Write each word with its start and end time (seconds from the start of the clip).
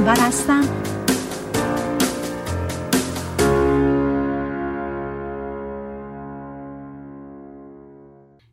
انور 0.00 0.16
هستم. 0.20 0.62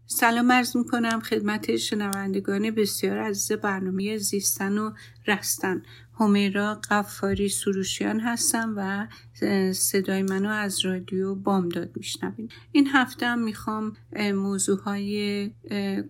سلام 0.06 0.52
عرض 0.52 0.78
می‌کنم 0.78 1.20
خدمت 1.20 1.76
شنوندگان 1.76 2.72
بسیار 2.72 3.18
عزیز 3.18 3.52
برنامه 3.52 4.18
زیستن 4.18 4.78
و 4.78 4.92
رستن. 5.28 5.84
همیرا 6.20 6.82
قفاری 6.90 7.50
سروشیان 7.50 8.20
هستم 8.20 8.74
و 8.78 9.08
صدای 9.74 10.24
منو 10.24 10.50
از 10.50 10.86
رادیو 10.86 11.36
بامداد 11.36 11.90
میشنوین. 11.96 12.50
این 12.72 12.88
هفته 12.88 13.26
هم 13.26 13.40
می‌خوام 13.40 13.98
موضوع 14.20 14.82
های 14.82 15.50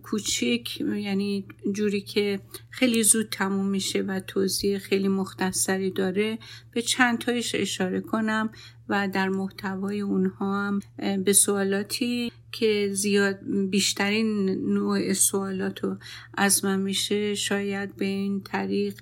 کوچیک 0.02 0.80
یعنی 0.80 1.46
جوری 1.72 2.00
که 2.00 2.40
خیلی 2.70 3.02
زود 3.02 3.28
تموم 3.28 3.66
میشه 3.66 4.02
و 4.02 4.20
توضیح 4.20 4.78
خیلی 4.78 5.08
مختصری 5.08 5.90
داره 5.90 6.38
به 6.70 6.82
چند 6.82 7.18
تایش 7.18 7.54
اشاره 7.54 8.00
کنم. 8.00 8.50
و 8.88 9.08
در 9.08 9.28
محتوای 9.28 10.00
اونها 10.00 10.66
هم 10.66 10.80
به 11.24 11.32
سوالاتی 11.32 12.32
که 12.52 12.90
زیاد 12.92 13.38
بیشترین 13.70 14.50
نوع 14.74 15.12
سوالات 15.12 15.84
رو 15.84 15.96
از 16.34 16.64
من 16.64 16.80
میشه 16.80 17.34
شاید 17.34 17.96
به 17.96 18.04
این 18.04 18.40
طریق 18.40 19.00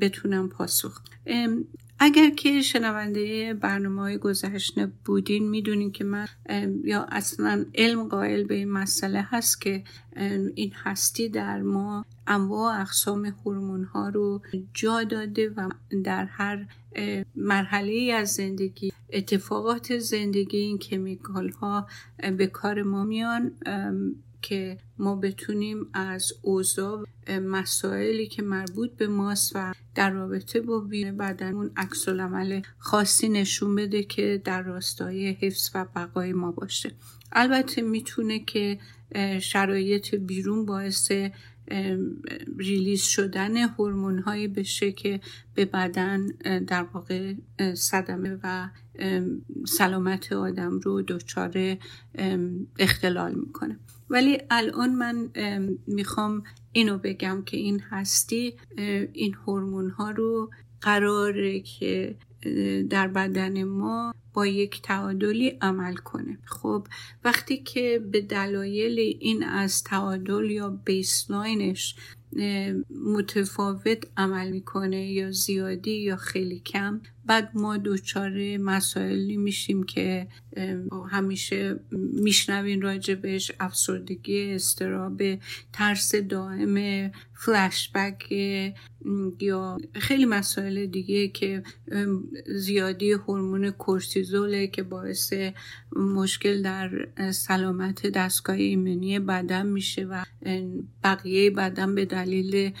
بتونم 0.00 0.48
پاسخ. 0.48 1.00
اگر 1.98 2.30
که 2.30 2.62
شنونده 2.62 3.54
برنامه 3.54 4.02
های 4.02 4.18
گذشته 4.18 4.92
بودین 5.04 5.48
می‌دونین 5.48 5.92
که 5.92 6.04
من 6.04 6.26
یا 6.84 7.06
اصلا 7.10 7.64
علم 7.74 8.08
قائل 8.08 8.44
به 8.44 8.54
این 8.54 8.70
مسئله 8.70 9.22
هست 9.22 9.60
که 9.60 9.84
این 10.54 10.72
هستی 10.74 11.28
در 11.28 11.62
ما 11.62 12.04
انواع 12.26 12.80
اقسام 12.80 13.24
هورمون 13.24 13.84
ها 13.84 14.08
رو 14.08 14.42
جا 14.74 15.04
داده 15.04 15.48
و 15.48 15.68
در 16.04 16.24
هر 16.24 16.66
مرحله 17.36 18.12
از 18.12 18.28
زندگی 18.28 18.92
اتفاقات 19.12 19.98
زندگی 19.98 20.58
این 20.58 20.78
کمیکال 20.78 21.48
ها 21.48 21.86
به 22.38 22.46
کار 22.46 22.82
ما 22.82 23.04
میان 23.04 23.52
که 24.44 24.78
ما 24.98 25.16
بتونیم 25.16 25.86
از 25.94 26.32
اوضاع 26.42 27.06
مسائلی 27.28 28.26
که 28.26 28.42
مربوط 28.42 28.90
به 28.90 29.06
ماست 29.06 29.52
و 29.54 29.74
در 29.94 30.10
رابطه 30.10 30.60
با 30.60 30.80
بدنمون 31.18 31.70
عکس 31.76 32.08
عمل 32.08 32.60
خاصی 32.78 33.28
نشون 33.28 33.74
بده 33.74 34.02
که 34.02 34.42
در 34.44 34.62
راستای 34.62 35.32
حفظ 35.32 35.70
و 35.74 35.84
بقای 35.96 36.32
ما 36.32 36.52
باشه. 36.52 36.92
البته 37.32 37.82
می‌تونه 37.82 38.38
که 38.38 38.78
شرایط 39.40 40.14
بیرون 40.14 40.66
باعث 40.66 41.12
ریلیز 42.58 43.02
شدن 43.02 43.56
هورمون 43.56 44.18
هایی 44.18 44.48
بشه 44.48 44.92
که 44.92 45.20
به 45.54 45.64
بدن 45.64 46.26
در 46.66 46.82
واقع 46.82 47.34
صدمه 47.74 48.38
و 48.42 48.68
سلامت 49.66 50.32
آدم 50.32 50.78
رو 50.78 51.02
دچار 51.02 51.76
اختلال 52.78 53.34
می‌کنه. 53.34 53.78
ولی 54.10 54.38
الان 54.50 54.94
من 54.94 55.30
می‌خوام 55.86 56.42
اینو 56.72 56.98
بگم 56.98 57.42
که 57.46 57.56
این 57.56 57.80
هستی 57.80 58.54
این 59.12 59.34
هورمون 59.34 59.90
ها 59.90 60.10
رو 60.10 60.50
قراره 60.80 61.60
که 61.60 62.16
در 62.90 63.08
بدن 63.08 63.64
ما 63.64 64.14
با 64.34 64.46
یک 64.46 64.82
تعادلی 64.82 65.48
عمل 65.48 65.94
کنه. 65.94 66.38
خب 66.44 66.86
وقتی 67.24 67.56
که 67.56 68.00
به 68.12 68.20
دلایل 68.20 68.98
این 69.20 69.44
از 69.44 69.84
تعادل 69.84 70.50
یا 70.50 70.80
بیسلاینش 70.84 71.96
متفاوت 73.04 74.06
عمل 74.16 74.50
می‌کنه 74.50 75.12
یا 75.12 75.30
زیادی 75.30 75.96
یا 75.96 76.16
خیلی 76.16 76.60
کم 76.60 77.00
بعد 77.26 77.50
ما 77.54 77.76
دوچاره 77.76 78.58
مسائلی 78.58 79.36
میشیم 79.36 79.82
که 79.82 80.26
همیشه 81.10 81.80
میشنوین 82.12 82.82
راجبش 82.82 83.52
افسردگی 83.60 84.52
استراب 84.52 85.22
ترس 85.72 86.14
دائم 86.14 87.10
فلشبک 87.34 88.32
یا 89.40 89.78
خیلی 89.94 90.24
مسائل 90.24 90.86
دیگه 90.86 91.28
که 91.28 91.62
زیادی 92.46 93.12
هورمون 93.12 93.70
کورتیزوله 93.70 94.66
که 94.66 94.82
باعث 94.82 95.32
مشکل 95.96 96.62
در 96.62 97.08
سلامت 97.32 98.06
دستگاه 98.06 98.56
ایمنی 98.56 99.18
بدن 99.18 99.66
میشه 99.66 100.04
و 100.04 100.24
بقیه 101.04 101.50
بدن 101.50 101.94
به 101.94 102.04
دلیل 102.04 102.72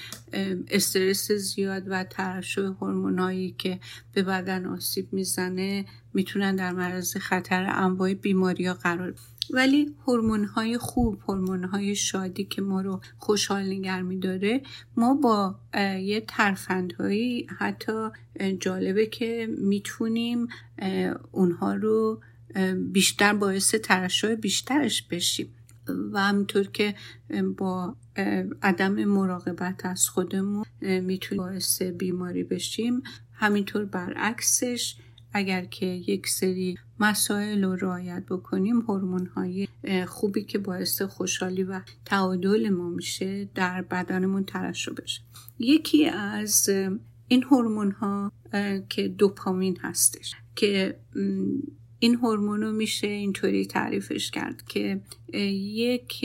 استرس 0.68 1.32
زیاد 1.32 1.82
و 1.86 2.04
ترشح 2.04 2.62
هورمونایی 2.62 3.54
که 3.58 3.80
به 4.12 4.22
بدن 4.42 4.66
آسیب 4.66 5.12
می‌زنه 5.12 5.84
می‌تونن 6.14 6.56
در 6.56 6.72
معرض 6.72 7.16
خطر 7.16 7.66
انواع 7.74 8.14
بیماری 8.14 8.66
ها 8.66 8.74
قرار 8.74 9.14
ولی 9.50 9.94
هورمون 10.06 10.44
های 10.44 10.78
خوب 10.78 11.20
هورمون 11.28 11.64
های 11.64 11.94
شادی 11.94 12.44
که 12.44 12.62
ما 12.62 12.80
رو 12.80 13.00
خوشحال 13.18 13.62
نگر 13.62 14.02
میداره 14.02 14.62
ما 14.96 15.14
با 15.14 15.58
یه 16.00 16.24
ترفندهایی 16.28 17.46
حتی 17.58 18.08
جالبه 18.60 19.06
که 19.06 19.48
می‌تونیم 19.58 20.48
اونها 21.32 21.74
رو 21.74 22.20
بیشتر 22.92 23.34
باعث 23.34 23.74
ترشح 23.74 24.34
بیشترش 24.34 25.02
بشیم. 25.02 25.54
و 26.12 26.20
همینطور 26.20 26.66
که 26.66 26.94
با 27.56 27.96
عدم 28.62 29.04
مراقبت 29.04 29.86
از 29.86 30.08
خودمون 30.08 30.64
می‌تونیم 30.80 31.44
باعث 31.44 31.82
بیماری 31.82 32.44
بشیم. 32.44 33.02
همینطور 33.44 33.84
برعکسش 33.84 34.96
اگر 35.32 35.64
که 35.64 35.86
یک 35.86 36.28
سری 36.28 36.78
مسائل 37.00 37.64
رو 37.64 37.76
رعایت 37.76 38.22
بکنیم 38.30 38.80
هورمون 38.80 39.26
های 39.26 39.68
خوبی 40.06 40.44
که 40.44 40.58
باعث 40.58 41.02
خوشحالی 41.02 41.62
و 41.62 41.80
تعادل 42.04 42.68
ما 42.68 42.88
میشه 42.88 43.48
در 43.54 43.82
بدنمون 43.82 44.44
ترشح 44.44 44.92
بشه. 44.92 45.20
یکی 45.58 46.06
از 46.08 46.70
این 47.28 47.42
هورمون 47.42 47.90
ها 47.90 48.32
که 48.88 49.08
دوپامین 49.08 49.78
هستش 49.80 50.34
که 50.56 50.98
این 51.98 52.14
هورمون 52.14 52.60
رو 52.60 52.72
میشه 52.72 53.06
اینطوری 53.06 53.66
تعریفش 53.66 54.30
کرد 54.30 54.62
که 54.66 55.00
یک 55.32 56.24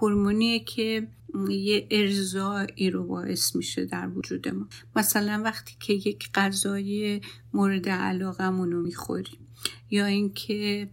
هورمونیه 0.00 0.58
که 0.58 1.08
یه 1.50 1.86
ارزایی 1.90 2.90
رو 2.90 3.06
باعث 3.06 3.56
میشه 3.56 3.84
در 3.84 4.08
وجود 4.08 4.48
ما. 4.48 4.68
مثلا 4.96 5.42
وقتی 5.44 5.74
که 5.80 5.92
یک 5.92 6.30
غذای 6.34 7.20
مورد 7.52 7.88
علاقمون 7.88 8.72
رو 8.72 8.82
می‌خوریم 8.82 9.48
یا 9.90 10.06
اینکه 10.06 10.90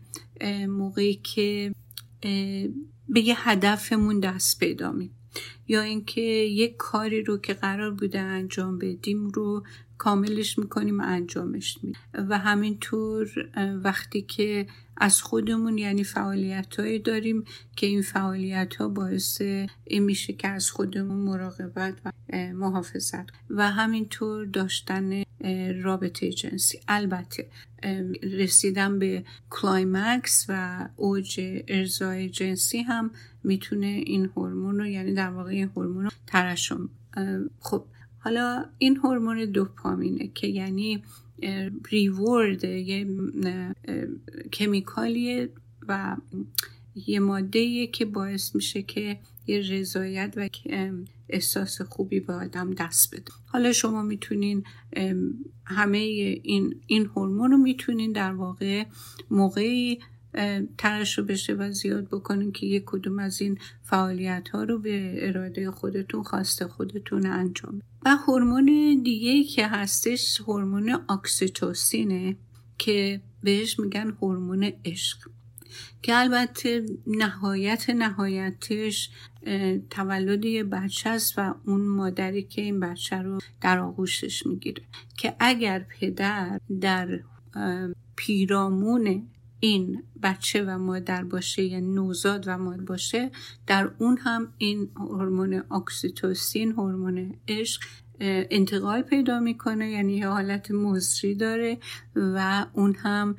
موقعی 0.67 1.15
که 1.15 1.75
به 3.09 3.21
یه 3.21 3.49
هدفمون 3.49 4.19
دست 4.19 4.59
پیدا 4.59 4.91
می 4.91 5.11
یا 5.67 5.81
اینکه 5.81 6.21
یک 6.21 6.77
کاری 6.77 7.23
رو 7.23 7.37
که 7.37 7.53
قرار 7.53 7.91
بوده 7.91 8.19
انجام 8.19 8.77
بدیم 8.77 9.27
رو 9.27 9.63
کاملش 9.97 10.59
می‌کنیم 10.59 11.01
انجامش 11.01 11.77
میدیم. 11.83 12.01
و 12.13 12.37
همینطور 12.37 13.49
وقتی 13.83 14.21
که 14.21 14.67
از 14.97 15.21
خودمون 15.21 15.77
یعنی 15.77 16.03
فعالیت 16.03 16.79
هایی 16.79 16.99
داریم 16.99 17.43
که 17.75 17.87
این 17.87 18.01
فعالیت 18.01 18.75
ها 18.75 18.87
باعث 18.87 19.41
این 19.83 20.03
میشه 20.03 20.33
که 20.33 20.47
از 20.47 20.71
خودمون 20.71 21.17
مراقبت 21.17 21.93
و 22.05 22.11
محافظت 22.53 23.25
و 23.49 23.71
همینطور 23.71 24.45
داشتن 24.45 25.23
رابطه 25.81 26.31
جنسی. 26.31 26.79
البته 26.87 27.47
رسیدن 28.23 28.99
به 28.99 29.23
climax 29.49 30.45
و 30.49 30.85
اوج 30.95 31.41
ارضای 31.67 32.29
جنسی 32.29 32.81
هم 32.81 33.11
می‌تونه 33.43 33.87
این 33.87 34.25
هورمون 34.25 34.79
رو 34.79 34.87
یعنی 34.87 35.13
در 35.13 35.29
واقع 35.29 35.49
این 35.49 35.69
هورمون 35.75 36.03
رو 36.03 36.11
ترشح 36.27 36.89
خب 37.59 37.85
حالا 38.19 38.65
این 38.77 38.97
هورمون 38.97 39.45
دوپامینه 39.45 40.27
که 40.27 40.47
یعنی 40.47 41.03
reward 41.91 42.63
یه 42.63 43.07
chemical 44.53 45.30
یه 45.30 45.49
و 45.87 46.17
یه 46.95 47.19
ماده 47.19 47.87
که 47.87 48.05
باعث 48.05 48.55
میشه 48.55 48.81
که 48.81 49.19
یه 49.47 49.59
رضایت 49.59 50.33
و 50.37 50.49
احساس 51.29 51.81
خوبی 51.81 52.19
به 52.19 52.33
آدم 52.33 52.73
دست 52.73 53.15
بده. 53.15 53.31
حالا 53.45 53.73
شما 53.73 54.01
می‌تونین 54.03 54.63
همه 55.65 55.97
این 55.97 56.75
این 56.87 57.05
هورمون 57.05 57.51
رو 57.51 57.57
می‌تونین 57.57 58.11
در 58.11 58.33
واقع 58.33 58.85
موقعی 59.31 59.99
رو 61.17 61.23
بشه 61.23 61.53
و 61.53 61.71
زیاد 61.71 62.07
بکنین 62.07 62.51
که 62.51 62.65
یک 62.65 62.83
کدوم 62.85 63.19
از 63.19 63.41
این 63.41 63.57
فعالیت 63.83 64.49
ها 64.49 64.63
رو 64.63 64.79
به 64.79 65.27
اراده 65.27 65.71
خودتون 65.71 66.23
خواسته 66.23 66.67
خودتون 66.67 67.25
انجام 67.25 67.81
و 68.05 68.15
هورمون 68.15 69.01
دیگه 69.03 69.43
که 69.43 69.67
هستش 69.67 70.41
هورمون 70.41 70.99
اکسیتوسینه 71.09 72.37
که 72.77 73.21
بهش 73.43 73.79
میگن 73.79 74.17
هورمون 74.21 74.71
عشق. 74.85 75.17
که 76.01 76.19
البته 76.19 76.85
نهایت 77.07 77.89
نهایتش 77.89 79.09
تولد 79.89 80.45
یه 80.45 80.63
بچه 80.63 81.09
است 81.09 81.39
و 81.39 81.55
اون 81.65 81.81
مادری 81.81 82.43
که 82.43 82.61
این 82.61 82.79
بچه 82.79 83.15
رو 83.15 83.39
در 83.61 83.79
آغوشش 83.79 84.45
می‌گیره. 84.45 84.83
که 85.17 85.35
اگر 85.39 85.85
پدر 85.99 86.59
در 86.81 87.19
پیرامون 88.15 89.27
این 89.59 90.03
بچه 90.23 90.63
و 90.63 90.77
مادر 90.77 91.23
باشه 91.23 91.63
یا 91.63 91.79
نوزاد 91.79 92.43
و 92.47 92.57
مادر 92.57 92.83
باشه 92.83 93.31
در 93.67 93.91
اون 93.97 94.17
هم 94.17 94.53
این 94.57 94.89
هورمون 94.95 95.63
اکسیتوسین 95.71 96.71
هورمون 96.71 97.33
عشق 97.47 97.81
انتقال 98.19 99.01
پیدا 99.01 99.39
می‌کنه 99.39 99.91
یعنی 99.91 100.13
یه 100.13 100.27
حالت 100.27 100.71
مزری 100.71 101.35
داره 101.35 101.77
و 102.15 102.65
اون 102.73 102.95
هم 102.95 103.35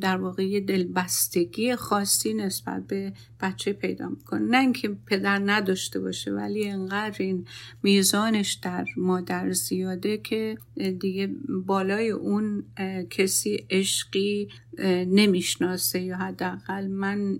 در 0.00 0.16
واقع 0.16 0.60
دلبستگی 0.60 1.76
خاصی 1.76 2.34
نسبت 2.34 2.86
به 2.86 3.12
بچه 3.40 3.72
پیدا 3.72 4.08
می‌کنه. 4.08 4.40
نه 4.40 4.60
اینکه 4.60 4.88
پدر 5.06 5.42
نداشته 5.46 6.00
باشه 6.00 6.32
ولی 6.32 6.68
انقدر 6.68 7.16
این 7.18 7.46
میزانش 7.82 8.52
در 8.52 8.84
مادر 8.96 9.52
زیاده 9.52 10.18
که 10.18 10.58
دیگه 11.00 11.30
بالای 11.66 12.10
اون 12.10 12.64
کسی 13.10 13.66
عشقی 13.70 14.48
نمی‌شناسه. 15.06 16.00
یا 16.00 16.16
حداقل 16.16 16.86
من 16.86 17.38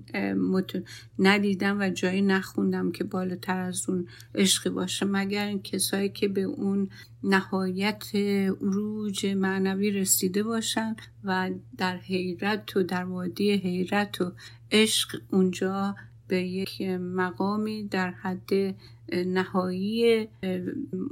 ندیدم 1.18 1.80
و 1.80 1.90
جایی 1.90 2.22
نخوندم 2.22 2.92
که 2.92 3.04
بالاتر 3.04 3.58
از 3.58 3.88
اون 3.88 4.08
عشقی 4.34 4.70
باشه. 4.70 5.06
مگر 5.06 5.46
این 5.46 5.62
کسایی 5.62 6.08
که 6.08 6.28
به 6.28 6.42
اون 6.42 6.88
نهایت 7.22 8.04
عروج 8.60 9.26
معنوی 9.26 9.90
رسیده 9.90 10.42
باشن 10.42 10.96
و 11.24 11.50
در 11.78 11.96
حیرت 11.96 12.76
و 12.76 12.82
در 12.82 13.04
وادی 13.04 13.52
حیرت 13.52 14.20
و 14.20 14.32
عشق 14.72 15.20
اونجا 15.30 15.94
به 16.28 16.42
یک 16.42 16.82
مقامی 17.00 17.84
در 17.84 18.10
حد 18.10 18.50
نهایی 19.26 20.28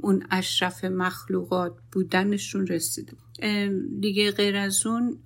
اون 0.01 0.23
اشرف 0.31 0.85
مخلوقات 0.85 1.75
بودنشون 1.91 2.67
رسیده. 2.67 3.13
دیگه 3.99 4.31
غیر 4.31 4.55
از 4.55 4.85
اون 4.85 5.17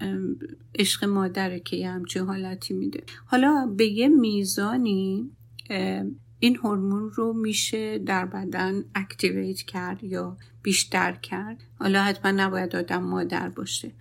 عشق 0.80 1.06
مادره 1.06 1.60
که 1.60 1.78
یه 1.78 1.90
همچین 1.90 2.22
حالتی 2.22 2.74
میده. 2.74 3.04
حالا 3.26 3.74
به 3.78 3.86
یه 3.86 4.08
میزانی 4.08 5.32
این 6.40 6.56
هورمون 6.56 7.12
رو 7.12 7.34
میشه 7.34 7.98
در 7.98 8.26
بدن 8.26 8.84
اکتیویت 8.96 9.62
کرد 9.62 10.04
یا 10.04 10.38
بیشتر 10.64 11.12
کرد. 11.12 11.64
حالا 11.80 12.04
حتما 12.04 12.32
نباید 12.32 12.76
آدم 12.76 13.04
مادر 13.04 13.50
باشه. 13.50 13.92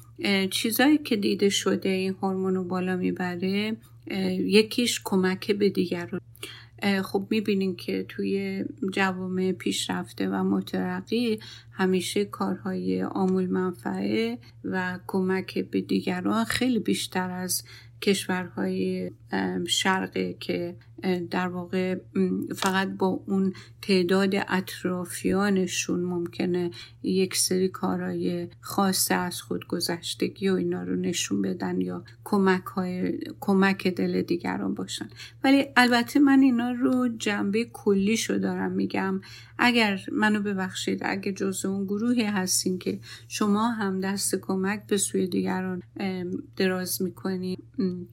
چیزایی 0.51 0.99
که 0.99 1.17
دیده 1.17 1.49
شده 1.49 1.89
این 1.89 2.15
هورمون 2.23 2.55
رو 2.55 2.65
بالا 2.65 2.97
می‌بره 2.97 3.77
یکیش 4.07 5.01
کمک 5.05 5.51
به 5.51 5.71
دیگران. 5.71 6.21
خب 7.05 7.27
می‌بینین 7.31 7.77
که 7.77 8.05
توی 8.09 8.65
جوامع 8.93 9.53
پیشرفته 9.53 10.29
و 10.29 10.45
مترقی 10.45 11.41
همیشه 11.73 12.25
کارهای 12.25 13.03
آمول 13.03 13.47
منفعه 13.47 14.39
و 14.65 14.99
کمک 15.07 15.59
به 15.59 15.81
دیگران 15.81 16.45
خیلی 16.45 16.79
بیشتر 16.79 17.31
از 17.31 17.65
کشورهای 18.03 19.11
شرقه 19.69 20.37
که 20.41 20.77
در 21.31 21.49
واقع 21.49 21.99
فقط 22.57 22.89
با 22.89 23.07
اون 23.07 23.53
تعداد 23.83 24.35
اطرافیانشون 24.49 26.01
ممکنه 26.01 26.71
یک 27.03 27.37
سری 27.37 27.69
کارهای 27.69 28.49
خاص 28.61 29.11
از 29.11 29.43
خود 29.43 29.67
گذشتگی 29.67 30.49
و 30.49 30.55
اینا 30.55 30.83
رو 30.83 30.97
نشون 30.97 31.43
بدن 31.43 31.81
یا 31.81 32.05
کمک, 32.25 32.65
های، 32.65 33.19
کمک 33.41 33.87
دل 33.87 34.23
دیگران 34.23 34.75
باشن. 34.75 35.09
ولی 35.45 35.65
البته 35.77 36.21
من 36.21 36.41
اینا 36.41 36.71
رو 36.71 37.09
جنبه 37.09 37.65
کلیشو 37.65 38.39
دارم 38.39 38.73
میگم. 38.73 39.21
اگر 39.59 40.01
منو 40.13 40.41
ببخشید 40.41 41.01
اگر 41.05 41.33
جز 41.33 41.65
اون 41.65 41.85
گروهی 41.85 42.25
هستین 42.25 42.79
که 42.79 43.01
شما 43.29 43.71
هم 43.71 44.01
دست 44.01 44.35
کمک 44.35 44.87
به 44.87 44.97
سوی 44.97 45.27
دیگران 45.27 45.83
دراز 46.57 47.03
می‌کنی 47.03 47.59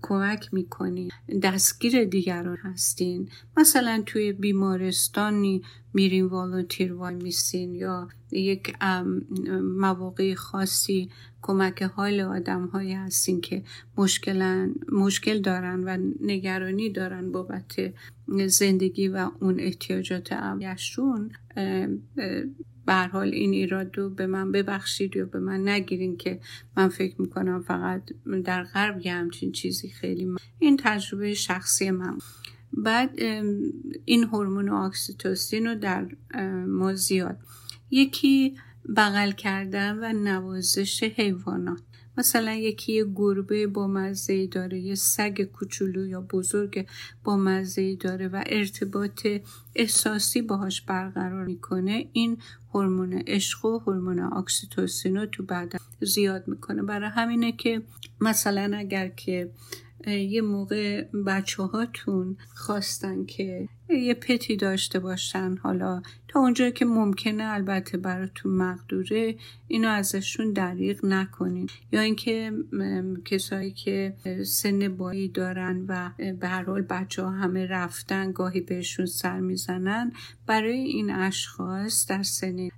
کمک 0.01 0.54
می‌کنی 0.54 1.10
دستگیر 1.44 2.04
دیگران 2.04 2.57
هستین 2.77 3.29
مثلا 3.57 4.03
توی 4.06 4.33
بیمارستانی 4.33 5.62
میرین 5.94 6.25
والنتیر 6.25 6.94
وای 6.94 7.15
میسین 7.15 7.75
یا 7.75 8.07
یک 8.31 8.75
مواقع 9.62 10.33
خاصی 10.33 11.09
کمک 11.41 11.83
حال 11.83 12.19
آدم 12.19 12.65
هایی 12.65 12.94
هستین 12.94 13.41
که 13.41 13.63
مشکل, 13.97 14.69
مشکل 14.91 15.41
دارن 15.41 15.83
و 15.83 15.97
نگرانی 16.21 16.89
دارن 16.89 17.31
بابت 17.31 17.94
زندگی 18.47 19.07
و 19.07 19.29
اون 19.39 19.59
احتیاجات 19.59 20.31
اولیشون 20.31 21.31
به 22.85 22.94
حال 23.12 23.27
این 23.27 23.53
ایراد 23.53 23.97
رو 23.97 24.09
به 24.09 24.27
من 24.27 24.51
ببخشید 24.51 25.15
یا 25.15 25.25
به 25.25 25.39
من 25.39 25.68
نگیرین 25.68 26.18
که 26.18 26.39
من 26.77 26.88
فکر 26.88 27.21
می‌کنم 27.21 27.62
فقط 27.62 28.03
در 28.45 28.63
غرب 28.63 29.06
یه 29.06 29.13
همچین 29.13 29.51
چیزی 29.51 29.89
خیلی 29.89 30.25
من. 30.25 30.38
این 30.59 30.77
تجربه 30.79 31.33
شخصی 31.33 31.91
من 31.91 32.18
بعد 32.73 33.19
این 34.05 34.23
هورمون 34.23 34.69
اکسیتوسین 34.69 35.67
رو 35.67 35.75
در 35.75 36.07
ما 36.67 36.93
زیاد. 36.95 37.37
یکی 37.91 38.57
بغل 38.97 39.31
کردن 39.31 39.97
و 39.97 40.13
نوازش 40.13 41.03
حیوانات. 41.03 41.81
مثلا 42.17 42.53
یکی 42.53 42.93
یه 42.93 43.05
گربه 43.15 43.67
با 43.67 43.87
مزه 43.87 44.47
داره 44.47 44.79
یه 44.79 44.95
سگ 44.95 45.41
کوچولو 45.41 46.07
یا 46.07 46.21
بزرگ 46.21 46.87
با 47.23 47.37
مزه 47.37 47.95
داره 47.95 48.27
و 48.27 48.43
ارتباط 48.45 49.27
احساسی 49.75 50.41
باهاش 50.41 50.81
برقرار 50.81 51.45
می‌کنه 51.45 52.09
این 52.13 52.37
هورمون 52.73 53.13
عشق 53.13 53.65
و 53.65 53.79
هورمون 53.79 54.19
اکسیتوسین 54.19 55.17
رو 55.17 55.25
تو 55.25 55.43
بدن 55.43 55.79
زیاد 56.01 56.47
می‌کنه. 56.47 56.83
برای 56.83 57.09
همینه 57.09 57.51
که 57.51 57.81
مثلا 58.21 58.77
اگر 58.77 59.07
که 59.07 59.51
یه 60.07 60.41
موقع 60.41 61.03
بچه 61.03 61.63
هاتون 61.63 62.38
خواستن 62.55 63.25
که 63.25 63.69
یه 63.89 64.13
پتی 64.13 64.55
داشته 64.55 64.99
باشن 64.99 65.57
حالا 65.63 66.01
تا 66.27 66.39
اونجا 66.39 66.69
که 66.69 66.85
ممکنه 66.85 67.44
البته 67.44 67.97
براتون 67.97 68.51
مقدوره 68.51 69.35
اینو 69.67 69.88
ازشون 69.88 70.53
دریغ 70.53 71.05
نکنین. 71.05 71.69
یا 71.91 72.01
اینکه 72.01 72.51
کسایی 73.25 73.71
که 73.71 74.15
سن 74.45 74.97
بایی 74.97 75.27
دارن 75.27 75.85
و 75.88 76.11
به 76.39 76.47
هر 76.47 76.63
حال 76.63 76.81
بچه 76.81 77.23
ها 77.23 77.31
همه 77.31 77.65
رفتن 77.65 78.31
گاهی 78.31 78.61
بهشون 78.61 79.05
سر 79.05 79.39
می‌زنن 79.39 80.11
برای 80.48 80.79
این 80.79 81.12
اشخاص 81.12 82.07
در 82.10 82.24
سن 82.24 82.69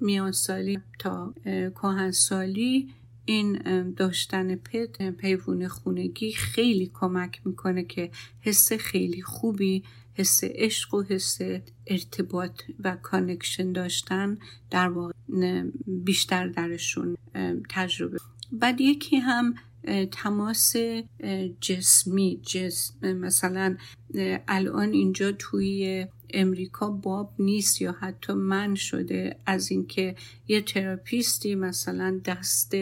میان 0.00 0.32
سالی 0.32 0.78
تا 0.98 1.34
کهن 1.74 2.10
سالی 2.10 2.88
این 3.26 3.58
داشتن 3.90 4.56
pet 4.56 5.10
حیوون 5.10 5.68
خونگی 5.68 6.32
خیلی 6.32 6.90
کمک 6.94 7.40
می‌کنه 7.44 7.84
که 7.84 8.10
حس 8.40 8.72
خیلی 8.72 9.22
خوبی 9.22 9.82
حس 10.14 10.40
عشق 10.44 10.94
و 10.94 11.02
حس 11.02 11.38
ارتباط 11.86 12.62
و 12.84 12.96
connection 13.02 13.72
داشتن 13.72 14.38
در 14.70 14.88
واقع 14.88 15.12
بیشتر 15.86 16.48
درشون 16.48 17.16
تجربه. 17.70 18.18
بعد 18.52 18.80
یکی 18.80 19.16
هم 19.16 19.54
تماس 20.10 20.76
جسمی 21.60 22.40
جسم 22.42 23.12
مثلا 23.12 23.76
الان 24.48 24.92
اینجا 24.92 25.32
توی 25.32 26.06
امریکا 26.30 26.90
باب 26.90 27.32
نیست 27.38 27.82
یا 27.82 27.92
حتی 27.92 28.32
من 28.32 28.74
شده 28.74 29.36
از 29.46 29.70
اینکه 29.70 30.14
یه 30.48 30.60
تراپیستی 30.60 31.54
مثلا 31.54 32.20
دست 32.24 32.74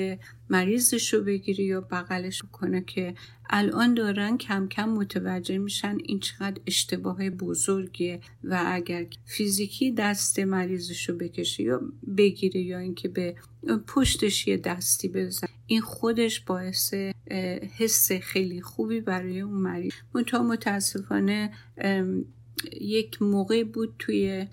مریضش 0.51 1.15
رو 1.15 1.21
بگیری 1.21 1.65
یا 1.65 1.81
بغلش 1.81 2.43
کنه 2.53 2.81
که 2.81 3.15
الان 3.51 3.95
دارن 3.95 4.39
کم 4.39 4.69
کم 4.69 4.89
متوجه 4.89 5.59
میشن 5.59 5.99
این 6.05 6.21
چقدر 6.21 6.61
اشتباه 6.67 7.31
بزرگیه 7.31 8.21
و 8.45 8.63
اگر 8.67 9.07
فیزیکی 9.25 9.93
دست 9.93 10.39
مریضش 10.39 11.09
رو 11.09 11.17
بکشه 11.17 11.63
یا 11.63 11.81
بگیره 12.17 12.61
یا 12.61 12.79
اینکه 12.79 13.09
به 13.09 13.35
پشتش 13.87 14.49
یه 14.49 14.57
دستی 14.57 15.09
بزن 15.09 15.49
این 15.67 15.81
خودش 15.81 16.41
باعث 16.41 16.95
حس 17.77 18.13
خیلی 18.13 18.63
خوبی 18.63 19.01
برای 19.01 19.41
اون 19.41 19.61
مریض. 19.61 19.93
منتها 20.15 20.43
متاسفانه 20.43 21.51
یک 22.81 23.23
موقع 23.23 23.65
بود 23.65 23.95
توی 23.99 24.47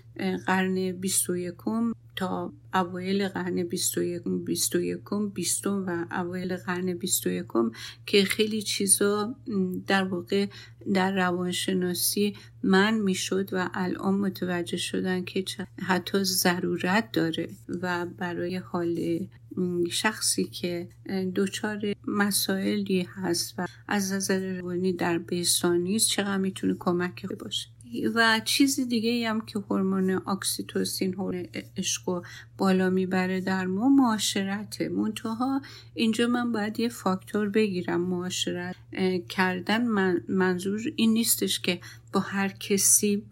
قرن 0.46 0.92
21 0.92 1.54
تا 2.16 2.52
اوایل 2.74 3.28
قرن 3.28 3.62
21 3.62 4.22
21 4.46 5.00
20 5.34 5.66
و 5.66 6.06
اوایل 6.10 6.56
قرن 6.56 6.94
21 6.94 7.46
که 8.06 8.24
خیلی 8.24 8.62
چیزا 8.62 9.36
در 9.86 10.04
واقع 10.04 10.46
در 10.94 11.14
روانشناسی 11.14 12.36
من 12.62 12.94
می‌شد 12.94 13.48
و 13.52 13.70
الان 13.74 14.14
متوجه 14.14 14.76
شدن 14.76 15.24
که 15.24 15.44
حتی 15.82 16.24
ضرورت 16.24 17.12
داره 17.12 17.48
و 17.68 18.06
برای 18.06 18.56
حال 18.56 19.18
شخصی 19.90 20.44
که 20.44 20.88
دچار 21.36 21.80
مسائلی 22.06 23.02
هست 23.02 23.54
و 23.58 23.66
از 23.88 24.12
نظر 24.12 24.58
روانی 24.58 24.92
در 24.92 25.18
بهسانیست 25.18 26.08
چقدر 26.08 26.36
می‌تونه 26.36 26.76
کمک 26.78 27.26
باشه. 27.26 27.68
و 28.14 28.40
چیز 28.44 28.80
دیگه 28.80 29.28
هم 29.30 29.40
که 29.40 29.58
هورمون 29.58 30.10
اکسیتوسین 30.26 31.14
هورمون 31.14 31.46
عشق 31.76 32.22
بالا 32.58 32.90
می‌بره 32.90 33.40
در 33.40 33.66
ما 33.66 33.88
معاشرته. 33.88 34.88
منتها 34.88 35.62
اینجا 35.94 36.26
من 36.26 36.52
باید 36.52 36.80
یه 36.80 36.88
فاکتور 36.88 37.48
بگیرم. 37.48 38.00
معاشرت 38.00 38.76
کردن 39.28 39.86
منظور 40.28 40.80
این 40.96 41.12
نیستش 41.12 41.60
که 41.60 41.80
با 42.12 42.20
هر 42.20 42.48
کسی 42.48 43.22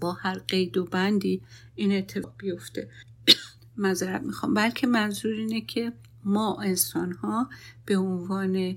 با 0.00 0.12
هر 0.12 0.38
قید 0.38 0.76
و 0.76 0.84
بندی 0.84 1.42
این 1.74 1.92
اتفاق 1.92 2.34
بیفته. 2.38 2.88
مذارت 3.76 4.22
می‌خوام. 4.22 4.54
بلکه 4.54 4.86
منظور 4.86 5.34
اینه 5.34 5.60
که 5.60 5.92
ما 6.24 6.60
انسان 6.62 7.12
ها 7.12 7.48
به 7.86 7.96
عنوان 7.96 8.76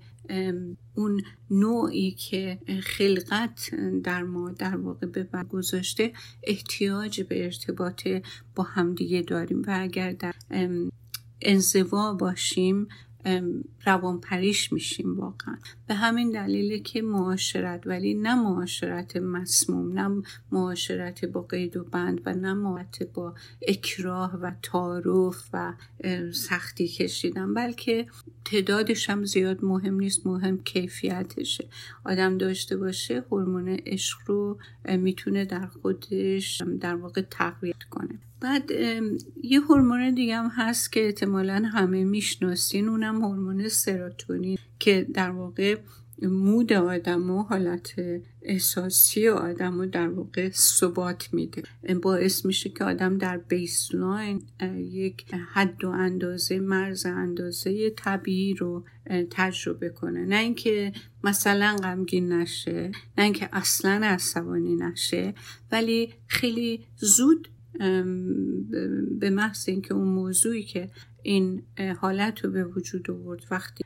اون 0.96 1.22
نوعی 1.51 2.12
که 2.12 2.60
خلقت 2.84 3.75
در 4.03 4.24
ما 4.24 4.51
در 4.51 4.75
واقع 4.75 5.08
به 5.08 5.44
گذاشته 5.44 6.13
احتیاج 6.44 7.22
به 7.22 7.46
ارتباط 7.46 8.08
با 8.55 8.63
همدیگه 8.63 9.22
داریم 9.22 9.62
و 9.62 9.79
اگر 9.82 10.12
در 10.12 10.36
انزوا 11.41 12.13
باشیم 12.13 12.88
روان 13.86 14.20
پریش 14.20 14.74
میشیم 14.74 15.20
واقعا. 15.20 15.58
به 15.88 15.96
همین 15.96 16.32
دلیل 16.32 16.84
که 16.84 17.01
معاشرت 17.01 17.88
ولی 17.88 18.13
نه 18.13 18.36
معاشرت 18.36 19.18
مسموم 19.18 20.00
نه 20.00 20.24
معاشرت 20.51 21.25
با 21.25 21.42
قید 21.42 21.77
و 21.77 21.84
بند 21.84 22.22
و 22.25 22.34
نه 22.34 22.54
معاشرت 22.54 23.04
با 23.13 23.34
اکراه 23.68 24.36
و 24.36 24.51
تعارف 24.63 25.50
و 25.54 25.74
سختی 26.32 26.88
کشیدن 26.88 27.54
بلکه 27.54 28.06
تعدادش 28.46 29.10
هم 29.10 29.25
زیاد 29.25 29.63
مهم 29.63 30.00
نیست 30.00 30.27
مهم 30.27 30.63
کیفیتشه. 30.63 31.68
آدم 32.06 32.38
داشته 32.38 32.77
باشه 32.77 33.24
هورمون 33.32 33.70
عشق 33.70 34.18
رو 34.25 34.58
می‌تونه 34.86 35.46
در 35.46 35.68
خودش 35.68 36.62
در 36.80 36.96
واقع 36.96 37.22
تقویت 37.22 37.84
کنه. 37.89 38.20
بعد 38.39 38.72
یه 39.44 39.60
هورمون 39.60 40.13
دیگه 40.13 40.36
هم 40.38 40.51
هست 40.56 40.92
که 40.92 41.06
احتمالا 41.06 41.70
همه 41.74 42.04
می‌شناسین 42.04 42.89
اونم 42.89 43.22
هورمون 43.22 43.68
سروتونین 43.68 44.58
که 44.80 45.08
در 45.13 45.30
واقع 45.30 45.75
مود 46.22 46.74
آدم 46.74 47.31
و 47.31 47.43
حالت 47.43 47.93
احساسی 48.41 49.27
آدم 49.27 49.79
رو 49.79 49.86
در 49.86 50.10
واقع 50.10 50.50
ثبات 50.50 51.34
میده. 51.34 51.63
باعث 52.01 52.45
میشه 52.45 52.69
که 52.69 52.84
آدم 52.84 53.17
در 53.17 53.38
بیسلاین 53.38 54.43
یک 54.77 55.34
حد 55.53 55.84
و 55.84 55.89
اندازه 55.89 56.60
مرز 56.60 57.05
اندازه 57.05 57.89
طبیعی 57.89 58.53
رو 58.53 58.84
تجربه 59.29 59.89
کنه. 59.89 60.25
نه 60.25 60.36
اینکه 60.36 60.93
مثلا 61.24 61.75
غمگین 61.84 62.31
نشه 62.31 62.91
نه 63.17 63.24
اینکه 63.24 63.50
اصلا 63.53 64.01
عصبانی 64.03 64.75
نشه 64.75 65.34
ولی 65.72 66.13
خیلی 66.27 66.86
زود 66.98 67.50
به 69.19 69.29
محض 69.29 69.69
اینکه 69.69 69.93
اون 69.93 70.07
موضوعی 70.07 70.63
که 70.63 70.89
این 71.25 71.63
حالت 72.00 72.46
رو 72.46 72.51
به 72.51 72.63
وجود 72.63 73.12
آورد. 73.12 73.46
وقتی 73.51 73.86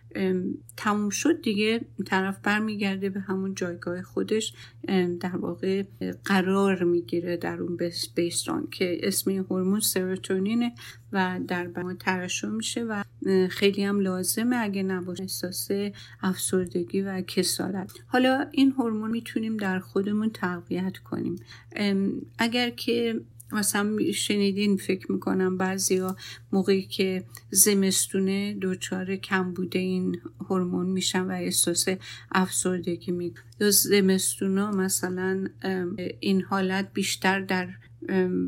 تموم 0.78 1.10
شد 1.10 1.42
دیگه 1.42 1.82
طرف 2.06 2.40
برمیگرده 2.44 3.10
به 3.10 3.20
همون 3.20 3.56
جایگاه 3.56 4.02
خودش 4.02 4.54
در 5.20 5.36
واقع 5.36 5.84
قرار 6.26 6.84
می‌گیره 6.84 7.38
در 7.38 7.62
اون 7.62 7.78
بیستان 8.16 8.68
که 8.72 8.98
اسم 9.04 9.32
این 9.32 9.40
هورمون 9.40 9.80
سروتونینه 9.80 10.74
و 11.14 11.40
در 11.48 11.68
بدن 11.68 11.96
ترشح 11.96 12.48
میشه 12.48 12.84
و 12.84 13.04
خیلی 13.50 13.84
هم 13.84 14.00
لازمه 14.00 14.56
اگه 14.56 14.84
نباشه 14.84 15.24
احساس 15.24 15.70
افسردگی 16.22 17.02
و 17.02 17.22
کسالت. 17.22 17.92
حالا 18.08 18.48
این 18.52 18.72
هورمون 18.72 19.12
می‌تونیم 19.12 19.58
در 19.58 19.80
خودمون 19.80 20.30
تقویت 20.30 20.98
کنیم. 20.98 21.36
اگر 22.38 22.70
که 22.70 23.22
مثلا 23.52 23.98
شنیدین 24.14 24.78
فکر 24.78 25.12
می‌کنم 25.12 25.58
بعضیا 25.58 26.16
موقعی 26.52 26.82
که 26.82 27.24
زمستونه 27.50 28.58
دچار 28.62 29.16
کمبود 29.16 29.80
این 29.80 30.22
هورمون 30.50 30.86
میشن 30.86 31.22
و 31.22 31.32
احساس 31.32 31.86
افسردگی 32.32 33.12
می 33.12 33.34
یا 33.60 33.72
زمستونا 33.72 34.72
مثلا 34.72 35.48
این 36.20 36.42
حالت 36.42 36.94
بیشتر 36.94 37.40
در 37.40 37.70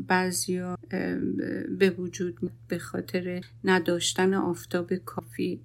بعضیا 0.06 0.78
به 1.78 1.90
وجود 1.98 2.50
به 2.68 2.78
خاطر 2.78 3.40
نداشتن 3.64 4.34
آفتاب 4.34 4.94
کافی. 4.94 5.60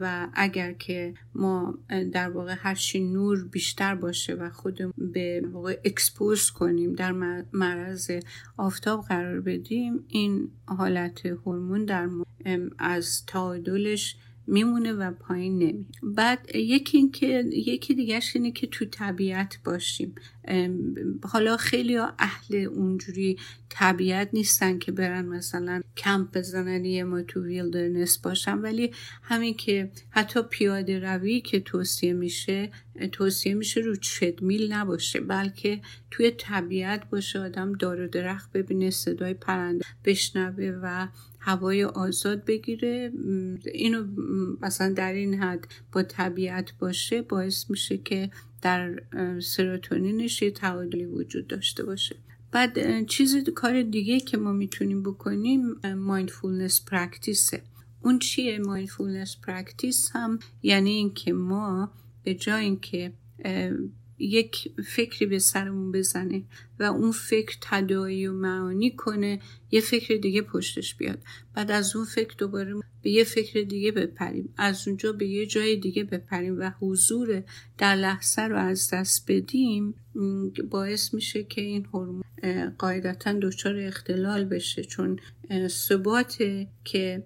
و 0.00 0.28
اگر 0.34 0.72
که 0.72 1.14
ما 1.34 1.78
در 2.12 2.30
واقع 2.30 2.54
هرچی 2.58 3.00
نور 3.00 3.44
بیشتر 3.44 3.94
باشه 3.94 4.34
و 4.34 4.50
خودمون 4.50 4.92
به 5.12 5.42
واقع 5.52 5.80
expose 5.84 6.50
کنیم 6.50 6.92
در 6.92 7.12
معرض 7.52 8.10
آفتاب 8.56 9.04
قرار 9.08 9.40
بدیم 9.40 10.04
این 10.08 10.48
حالت 10.66 11.26
هورمون 11.26 11.84
در 11.84 12.08
از 12.78 13.26
تعادلش 13.26 14.16
میمونه 14.46 14.92
و 14.92 15.10
پایین 15.10 15.58
نمی 15.58 15.86
بعد 16.02 16.56
یکی 16.56 16.98
اینکه 16.98 17.44
یکی 17.52 17.94
دیگهش 17.94 18.36
اینه 18.36 18.50
که 18.50 18.66
تو 18.66 18.84
طبیعت 18.84 19.58
باشیم. 19.64 20.14
حالا 21.22 21.56
خیلی 21.56 21.96
اهل 22.18 22.56
اونجوری 22.56 23.38
طبیعت 23.68 24.28
نیستن 24.32 24.78
که 24.78 24.92
برن 24.92 25.26
مثلا 25.26 25.82
کمپ 25.96 26.38
بزنن 26.38 26.84
یه 26.84 27.04
ماه 27.04 27.22
تو 27.22 27.44
wilderness 27.44 28.18
باشن 28.18 28.58
ولی 28.58 28.90
همین 29.22 29.54
که 29.54 29.90
حتی 30.10 30.42
پیاده 30.42 30.98
روی 30.98 31.40
که 31.40 31.60
توصیه 31.60 32.12
میشه 32.12 32.70
توصیه 33.12 33.54
میشه 33.54 33.80
رو 33.80 33.96
تردمیل 34.40 34.72
نباشه 34.72 35.20
بلکه 35.20 35.80
توی 36.10 36.30
طبیعت 36.30 37.10
باشه 37.10 37.40
آدم 37.40 37.72
دار 37.72 38.00
و 38.00 38.08
درخت 38.08 38.52
ببینه 38.52 38.90
صدای 38.90 39.34
پرنده 39.34 39.84
بشنوه 40.04 40.80
و 40.82 41.08
هوای 41.44 41.84
آزاد 41.84 42.44
بگیره. 42.44 43.12
اینو 43.74 44.04
مثلا 44.62 44.92
در 44.92 45.12
این 45.12 45.34
حد 45.34 45.66
با 45.92 46.02
طبیعت 46.02 46.72
باشه 46.78 47.22
باعث 47.22 47.70
میشه 47.70 47.98
که 47.98 48.30
در 48.62 49.02
سروتونینش 49.40 50.42
یه 50.42 50.50
تعادلی 50.50 51.04
وجود 51.04 51.46
داشته 51.46 51.84
باشه. 51.84 52.16
بعد 52.52 53.06
چیز 53.06 53.36
کار 53.36 53.82
دیگه 53.82 54.20
که 54.20 54.36
ما 54.36 54.52
می‌تونیم 54.52 55.02
بکنیم 55.02 55.74
mindfulness 55.96 56.84
practice 56.84 57.53
ه 57.53 57.62
اون 58.02 58.18
چیه 58.18 58.58
mindfulness 58.58 59.36
practice 59.42 60.10
هم 60.12 60.38
یعنی 60.62 60.90
اینکه 60.90 61.32
ما 61.32 61.90
به 62.24 62.34
جای 62.34 62.64
اینکه 62.64 63.12
یک 64.18 64.72
فکری 64.86 65.26
به 65.26 65.38
سرمون 65.38 65.92
بزنه 65.92 66.42
و 66.78 66.82
اون 66.82 67.12
فکر 67.12 67.56
تدایی 67.60 68.26
و 68.26 68.32
معانی 68.32 68.90
کنه 68.90 69.40
یه 69.70 69.80
فکر 69.80 70.14
دیگه 70.14 70.42
پشتش 70.42 70.94
بیاد. 70.94 71.18
بعد 71.54 71.70
از 71.70 71.96
اون 71.96 72.04
فکر 72.04 72.34
دوباره 72.38 72.74
به 73.02 73.10
یه 73.10 73.24
فکر 73.24 73.60
دیگه 73.60 73.92
بپریم. 73.92 74.54
از 74.56 74.88
اونجا 74.88 75.12
به 75.12 75.26
یه 75.26 75.46
جای 75.46 75.76
دیگه 75.76 76.04
بپریم 76.04 76.58
و 76.58 76.70
حضور 76.80 77.42
در 77.78 77.96
لحظه 77.96 78.42
رو 78.42 78.56
از 78.56 78.90
دست 78.92 79.24
بدیم 79.28 79.94
باعث 80.70 81.14
میشه 81.14 81.44
که 81.44 81.60
این 81.60 81.84
هورمون 81.84 82.24
قاعدتا 82.78 83.32
دچار 83.32 83.76
اختلال 83.76 84.44
بشه. 84.44 84.84
چون 84.84 85.18
ثبات 85.68 86.42
که 86.84 87.24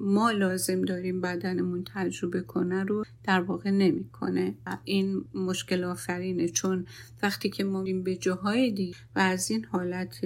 ما 0.00 0.30
لازم 0.30 0.82
داریم 0.82 1.20
بدنمون 1.20 1.84
تجربه 1.94 2.40
کنه 2.40 2.84
رو 2.84 3.04
در 3.24 3.40
واقع 3.40 3.70
نمی‌کنه. 3.70 4.54
این 4.84 5.24
مشکل 5.34 5.84
آفرینه. 5.84 6.48
چون 6.48 6.86
وقتی 7.22 7.50
که 7.50 7.64
ما 7.64 7.84
به 8.04 8.16
جاهای 8.16 8.67
دیگه 8.70 8.96
و 9.16 9.18
از 9.18 9.50
این 9.50 9.64
حالت 9.64 10.20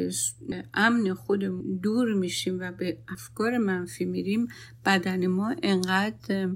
امن 0.75 1.15
خودمون 1.15 1.79
دور 1.83 2.15
میشیم 2.15 2.59
و 2.61 2.73
به 2.73 2.99
افکار 3.09 3.59
منفی 3.59 4.05
میریم. 4.05 4.49
بدن 4.87 5.27
ما 5.27 5.55
انقدر 5.63 6.49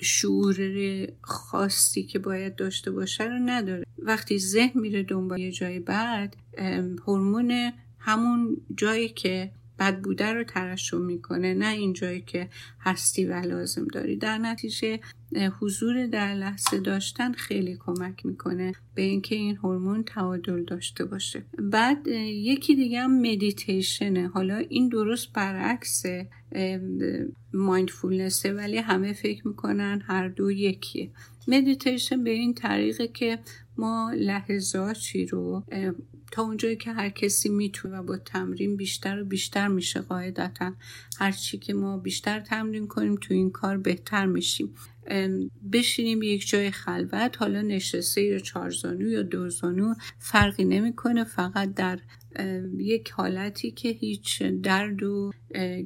شعور 0.00 1.08
خاصی 1.20 2.02
که 2.02 2.18
باید 2.18 2.56
داشته 2.56 2.90
باشه 2.90 3.24
رو 3.24 3.38
نداره. 3.38 3.84
وقتی 3.98 4.38
ذهن 4.38 4.80
میره 4.80 5.02
دنبال 5.02 5.40
یه 5.40 5.52
جای 5.52 5.78
بعد 5.78 6.36
هورمون 7.06 7.72
همون 7.98 8.56
جایی 8.76 9.08
که 9.08 9.50
بد 9.78 10.00
بوده 10.00 10.32
رو 10.32 10.44
ترشح 10.44 10.96
می‌کنه 10.96 11.54
نه 11.54 11.66
اینجایی 11.66 12.20
که 12.20 12.48
هستی 12.80 13.24
و 13.24 13.34
لازم 13.34 13.84
داری. 13.84 14.16
در 14.16 14.38
نتیجه 14.38 15.00
حضور 15.60 16.06
در 16.06 16.34
لحظه 16.34 16.80
داشتن 16.80 17.32
خیلی 17.32 17.76
کمک 17.80 18.26
می‌کنه 18.26 18.72
به 18.94 19.02
اینکه 19.02 19.34
این 19.34 19.56
هورمون 19.56 20.02
تعادل 20.02 20.64
داشته 20.64 21.04
باشه. 21.04 21.42
بعد 21.58 22.06
یکی 22.26 22.74
دیگه 22.74 23.00
هم 23.00 23.20
مدیتیشنه 23.20 24.28
حالا 24.28 24.56
این 24.56 24.88
درست 24.88 25.32
برعکس 25.32 26.02
مایندفولنسه 27.52 28.52
ولی 28.52 28.76
همه 28.76 29.12
فکر 29.12 29.48
می‌کنن 29.48 30.02
هر 30.06 30.28
دو 30.28 30.50
یکیه. 30.50 31.10
مدیتیشن 31.48 32.24
به 32.24 32.30
این 32.30 32.54
طریقه 32.54 33.08
که 33.08 33.38
ما 33.80 34.12
لحظاتی 34.16 35.26
رو 35.26 35.64
تا 36.32 36.42
اونجایی 36.42 36.76
که 36.76 36.92
هر 36.92 37.08
کسی 37.08 37.48
می‌تونه 37.48 37.98
و 37.98 38.02
با 38.02 38.18
تمرین 38.18 38.76
بیشتر 38.76 39.22
و 39.22 39.24
بیشتر 39.24 39.68
میشه 39.68 40.00
قاعدتا. 40.00 40.72
هرچی 41.18 41.58
که 41.58 41.74
ما 41.74 41.98
بیشتر 41.98 42.40
تمرین 42.40 42.86
کنیم 42.86 43.16
تو 43.16 43.34
این 43.34 43.50
کار 43.50 43.76
بهتر 43.76 44.26
میشیم. 44.26 44.74
بشینیم 45.72 46.22
یک 46.22 46.48
جای 46.48 46.70
خلوت 46.70 47.36
حالا 47.38 47.62
نشسته 47.62 48.22
یا 48.22 48.38
چارزانو 48.38 49.08
یا 49.08 49.22
دوزانو 49.22 49.94
فرقی 50.18 50.64
نمی‌کنه 50.64 51.24
فقط 51.24 51.74
در 51.74 51.98
یک 52.78 53.10
حالتی 53.10 53.70
که 53.70 53.88
هیچ 53.88 54.42
درد 54.42 55.02
و 55.02 55.32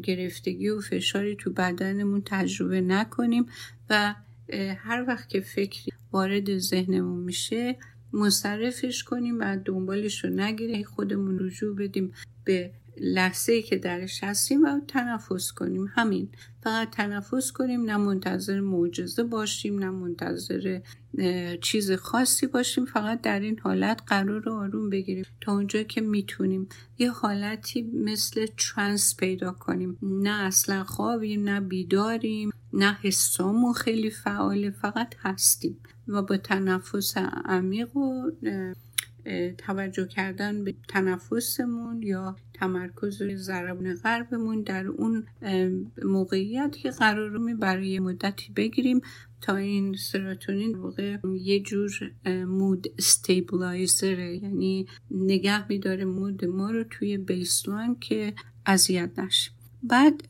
گرفتگی 0.02 0.68
و 0.68 0.80
فشاری 0.80 1.36
تو 1.36 1.50
بدنمون 1.50 2.22
تجربه 2.24 2.80
نکنیم 2.80 3.46
و 3.90 4.14
هر 4.76 5.04
وقت 5.08 5.28
که 5.28 5.40
فکری 5.40 5.92
وارد 6.12 6.58
ذهنمون 6.58 7.18
میشه 7.18 7.76
مصرفش 8.12 9.04
کنیم 9.04 9.40
و 9.40 9.56
دنبالش 9.64 10.24
رو 10.24 10.30
نگیره 10.30 10.84
خودمون 10.84 11.38
رجوع 11.38 11.76
بدیم 11.76 12.12
به 12.44 12.70
لحظه 13.00 13.52
ای 13.52 13.62
که 13.62 13.76
درش 13.76 14.24
هستیم 14.24 14.62
و 14.62 14.80
تنفس 14.88 15.52
کنیم. 15.52 15.92
همین. 15.94 16.28
فقط 16.62 16.90
تنفس 16.90 17.52
کنیم 17.52 17.84
نه 17.84 17.96
منتظر 17.96 18.60
معجزه 18.60 19.22
باشیم 19.22 19.78
نه 19.78 19.90
منتظر 19.90 20.80
چیز 21.60 21.92
خاصی 21.92 22.46
باشیم. 22.46 22.84
فقط 22.84 23.20
در 23.20 23.40
این 23.40 23.58
حالت 23.58 24.02
قرار 24.06 24.40
رو 24.40 24.52
آروم 24.52 24.90
بگیریم. 24.90 25.24
تا 25.40 25.52
اونجا 25.52 25.82
که 25.82 26.00
می‌تونیم 26.00 26.68
یه 26.98 27.10
حالتی 27.10 27.82
مثل 27.82 28.46
ترانس 28.46 29.16
پیدا 29.16 29.52
کنیم. 29.52 29.98
نه 30.02 30.42
اصلا 30.42 30.84
خوابیم 30.84 31.48
نه 31.48 31.60
بیداریم. 31.60 32.50
نه 32.74 32.98
حسامون 33.02 33.72
خیلی 33.72 34.10
فعاله 34.10 34.70
فقط 34.70 35.14
هستیم. 35.18 35.76
و 36.08 36.22
با 36.22 36.36
تنفس 36.36 37.16
عمیق 37.44 37.96
و 37.96 38.30
توجه 39.58 40.06
کردن 40.06 40.64
به 40.64 40.74
تنفسمون 40.88 42.02
یا 42.02 42.36
تمرکز 42.54 43.22
روی 43.22 43.36
ضربان 43.36 43.94
قلبمون 43.94 44.62
در 44.62 44.86
اون 44.86 45.26
موقعیت 46.04 46.76
که 46.76 46.90
قرار 46.90 47.30
رو 47.30 47.56
برای 47.56 47.98
مدتی 47.98 48.52
بگیریم 48.52 49.00
تا 49.40 49.56
این 49.56 49.96
سراتونین 49.96 50.74
واقع 50.74 51.16
یه 51.40 51.60
جور 51.60 52.12
مود 52.46 52.86
استیبلایزره 52.98 54.36
یعنی 54.36 54.86
نگه 55.10 55.68
میداره 55.68 56.04
مود 56.04 56.44
ما 56.44 56.70
رو 56.70 56.84
توی 56.84 57.18
بیسلاین 57.18 57.96
که 58.00 58.34
اذیت 58.66 59.18
نشه. 59.18 59.50
بعد 59.82 60.22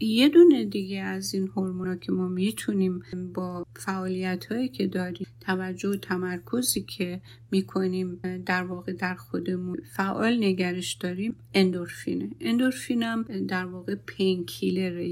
یه 0.00 0.28
دونه 0.28 0.64
دیگه 0.64 1.00
از 1.00 1.34
این 1.34 1.48
هورمونا 1.56 1.96
که 1.96 2.12
ما 2.12 2.28
می‌تونیم 2.28 3.02
با 3.34 3.66
فعالیت 3.76 4.46
هایی 4.46 4.68
که 4.68 4.86
داریم 4.86 5.26
توجه 5.40 5.88
و 5.88 5.96
تمرکزی 5.96 6.80
که 6.80 7.20
می‌کنیم 7.50 8.20
در 8.46 8.62
واقع 8.62 8.92
در 8.92 9.14
خودمون 9.14 9.76
فعال 9.96 10.44
نگرش 10.44 10.94
داریم 10.94 11.36
اندورفینه. 11.54 12.30
اندورفین 12.40 13.02
هم 13.02 13.22
در 13.22 13.64
واقع 13.64 13.94
پینکیلره 13.94 15.10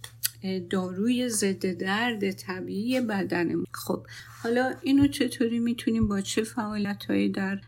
داروی 0.71 1.28
ضد 1.28 1.66
درد 1.66 2.30
طبیعی 2.30 3.00
بدنمون. 3.00 3.64
خب 3.73 4.07
حالا 4.42 4.75
اینو 4.83 5.07
چطوری 5.07 5.59
می‌تونیم 5.59 6.09
با 6.09 6.21
چه 6.21 6.42
فعالیت 6.42 7.04
هایی 7.04 7.28
در 7.28 7.61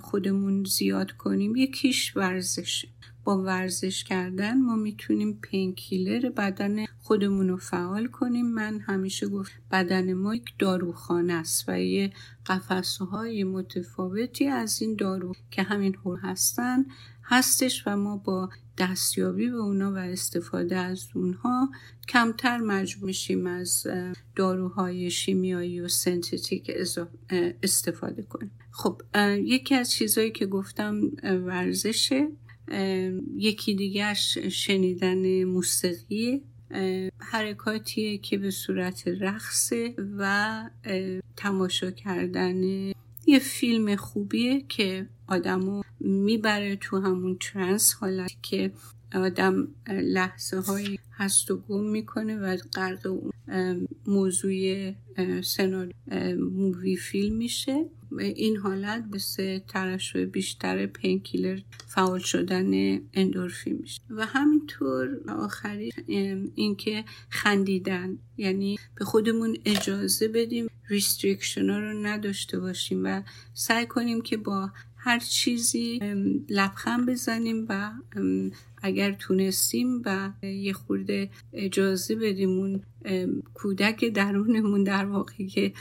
خودمون 0.00 0.64
زیاد 0.64 1.12
کنیم؟ 1.12 1.56
یکیش 1.56 2.16
ورزشه. 2.16 2.88
با 3.24 3.42
ورزش 3.42 4.04
کردن 4.04 4.62
ما 4.62 4.76
می‌تونیم 4.76 5.38
پینکیلر 5.42 6.30
بدن 6.30 6.84
خودمون 6.98 7.48
رو 7.48 7.56
فعال 7.56 8.06
کنیم. 8.06 8.46
من 8.46 8.80
همیشه 8.80 9.28
گفت 9.28 9.52
بدن 9.70 10.12
ما 10.12 10.34
یک 10.34 10.54
داروخانه 10.58 11.32
است 11.32 11.64
و 11.68 11.80
یه 11.80 12.12
قفسه 12.46 13.04
های 13.04 13.44
متفاوتی 13.44 14.46
از 14.46 14.82
این 14.82 14.96
دارو 14.96 15.34
که 15.50 15.62
همین 15.62 15.94
هور 15.94 16.18
هستن 16.18 16.84
هستش 17.24 17.86
و 17.86 17.96
ما 17.96 18.16
با 18.16 18.50
دستیابی 18.78 19.50
به 19.50 19.56
اونا 19.56 19.92
و 19.92 19.96
استفاده 19.96 20.76
از 20.76 21.08
اونها 21.14 21.70
کمتر 22.08 22.58
مجبور 22.58 23.06
میشیم 23.06 23.46
از 23.46 23.86
داروهای 24.36 25.10
شیمیایی 25.10 25.80
و 25.80 25.88
سنتتیک 25.88 26.70
استفاده 27.62 28.22
کنیم. 28.22 28.50
خب 28.70 29.02
یکی 29.44 29.74
از 29.74 29.90
چیزهایی 29.90 30.30
که 30.30 30.46
گفتم 30.46 31.00
ورزشه. 31.22 32.28
یکی 33.36 33.74
دیگرش 33.74 34.38
شنیدن 34.38 35.44
موسیقی 35.44 36.42
حرکاتیه 37.18 38.18
که 38.18 38.38
به 38.38 38.50
صورت 38.50 39.08
رقصه 39.20 39.94
و 40.18 40.70
تماشا 41.36 41.90
کردن 41.90 42.62
یه 43.26 43.38
فیلم 43.38 43.96
خوبیه 43.96 44.64
که 44.68 45.08
آدمو 45.26 45.82
می‌بره 46.00 46.76
تو 46.76 47.00
همون 47.00 47.38
ترنس 47.40 47.94
حالتی 47.94 48.36
که 48.42 48.72
آدم 49.14 49.68
لحظه 49.88 50.60
های 50.60 50.98
هست 51.12 51.50
و 51.50 51.56
گم 51.56 51.84
می‌کنه 51.84 52.38
و 52.38 52.56
غرق 52.74 53.16
موضوع 54.06 54.92
سناریو 55.42 55.92
movie 56.38 56.96
فیلم 56.96 57.36
میشه. 57.36 57.86
این 58.18 58.56
حالت 58.56 59.04
مثل 59.12 59.58
ترشح 59.58 60.24
بیشتر 60.24 60.86
painkiller 60.86 61.60
فعال 61.86 62.18
شدن 62.18 63.00
اندورفین 63.14 63.78
میشه. 63.82 64.00
و 64.10 64.26
همینطور 64.26 65.20
آخری 65.28 65.92
اینکه 66.54 67.04
خندیدن. 67.28 68.18
یعنی 68.36 68.78
به 68.94 69.04
خودمون 69.04 69.56
اجازه 69.64 70.28
بدیم 70.28 70.66
restriction 70.88 71.70
ها 71.70 71.78
رو 71.78 72.06
نداشته 72.06 72.60
باشیم 72.60 73.04
و 73.04 73.22
سعی 73.54 73.86
کنیم 73.86 74.20
که 74.20 74.36
با 74.36 74.70
هر 75.02 75.18
چیزی 75.18 76.00
لبخند 76.48 77.10
بزنیم 77.10 77.66
و 77.68 77.90
اگر 78.82 79.12
تونستیم 79.12 80.02
و 80.04 80.30
یه 80.42 80.72
خورده 80.72 81.30
اجازه 81.52 82.16
بدیم 82.16 82.50
اون 82.50 82.82
کودک 83.54 84.04
درونمون 84.04 84.84
در 84.84 85.04
واقع 85.04 85.46
که 85.46 85.72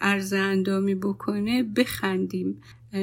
عرض 0.00 0.32
اندامی 0.32 0.94
بکنه 0.94 1.62
بخندیم. 1.62 2.62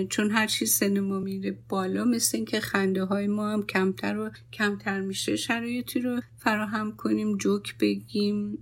چون 0.10 0.32
هر 0.32 0.48
چیز 0.48 0.72
سن 0.72 1.00
ما 1.00 1.20
میره 1.20 1.58
بالا 1.70 2.06
مثل 2.06 2.38
اینکه 2.38 2.60
خنده 2.60 3.04
های 3.04 3.28
ما 3.28 3.50
هم 3.50 3.64
کمتر 3.64 4.18
و 4.18 4.32
کمتر 4.54 5.02
میشه 5.02 5.36
شرایطی 5.36 6.00
رو 6.00 6.22
فراهم 6.38 6.96
کنیم 6.96 7.38
جوک 7.38 7.78
بگیم 7.78 8.58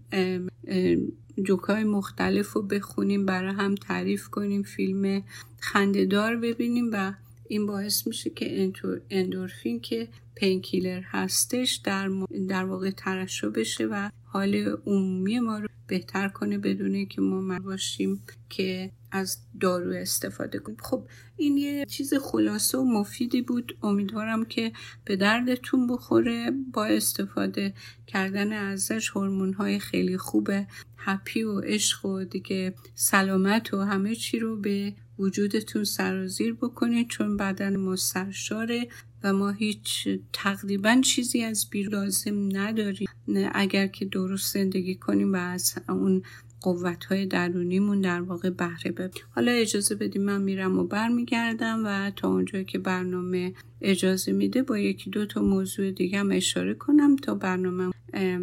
جوک 1.43 1.59
های 1.59 1.83
مختلف 1.83 2.53
رو 2.53 2.61
بخونیم 2.61 3.25
برای 3.25 3.53
هم 3.53 3.75
تعریف 3.75 4.27
کنیم 4.27 4.63
فیلم 4.63 5.23
خندهدار 5.59 6.35
ببینیم 6.35 6.89
و 6.93 7.13
این 7.47 7.65
باعث 7.65 8.07
میشه 8.07 8.29
که 8.29 8.71
اندورفین 9.09 9.79
که 9.79 10.07
پینکیلر 10.35 11.01
هستش 11.01 11.75
در, 11.75 12.09
در 12.47 12.65
واقع 12.65 12.91
ترشح 12.91 13.47
بشه 13.47 13.85
و 13.85 14.09
حال 14.35 14.77
عمومی 14.85 15.39
ما 15.39 15.57
رو 15.57 15.67
بهتر 15.87 16.27
کنه 16.27 16.57
بدونه 16.57 17.05
که 17.05 17.21
ما 17.21 17.59
باشیم 17.59 18.21
که 18.49 18.91
از 19.11 19.37
دارو 19.59 19.91
استفاده 19.91 20.59
کنیم. 20.59 20.77
خب 20.81 21.07
این 21.37 21.57
یه 21.57 21.85
چیز 21.85 22.13
خلاصه 22.13 22.77
و 22.77 22.83
مفیدی 22.83 23.41
بود. 23.41 23.77
امیدوارم 23.83 24.45
که 24.45 24.71
به 25.05 25.15
دردتون 25.15 25.87
بخوره. 25.87 26.51
با 26.73 26.85
استفاده 26.85 27.73
کردن 28.07 28.53
ازش 28.53 29.09
هورمون 29.09 29.53
های 29.53 29.79
خیلی 29.79 30.17
خوبه 30.17 30.67
هپی 30.97 31.43
و 31.43 31.59
عشق 31.59 32.05
و 32.05 32.23
دیگه 32.23 32.73
سلامت 32.95 33.73
و 33.73 33.81
همه 33.81 34.15
چی 34.15 34.39
رو 34.39 34.57
به 34.57 34.93
وجودتون 35.19 35.83
سرازیر 35.83 36.53
بکنید 36.53 37.07
چون 37.07 37.37
بدن 37.37 37.75
ما 37.75 37.95
سرشاره 37.95 38.87
و 39.23 39.33
ما 39.33 39.51
هیچ 39.51 40.07
تقریبا 40.33 41.01
چیزی 41.01 41.43
از 41.43 41.69
بیرون 41.69 41.93
لازم 41.93 42.57
نداریم. 42.57 43.07
اگر 43.53 43.87
که 43.87 44.05
درست 44.05 44.53
زندگی 44.53 44.95
کنیم 44.95 45.33
و 45.33 45.35
از 45.35 45.75
اون 45.89 46.23
قوت 46.61 47.05
های 47.05 47.25
درونیمون 47.25 48.01
در 48.01 48.21
واقع 48.21 48.49
بهره 48.49 48.91
ببریم. 48.91 49.23
حالا 49.29 49.51
اجازه 49.51 49.95
بدیم 49.95 50.21
من 50.21 50.41
میرم 50.41 50.79
و 50.79 50.83
برمیگردم 50.83 51.81
و 51.85 52.11
تا 52.15 52.29
اونجا 52.29 52.63
که 52.63 52.79
برنامه 52.79 53.53
اجازه 53.81 54.31
میده 54.31 54.63
با 54.63 54.77
یکی 54.77 55.09
دو 55.09 55.25
تا 55.25 55.41
موضوع 55.41 55.91
دیگه 55.91 56.19
هم 56.19 56.31
اشاره 56.31 56.73
کنم 56.73 57.15
تا 57.15 57.35
برنامه 57.35 57.93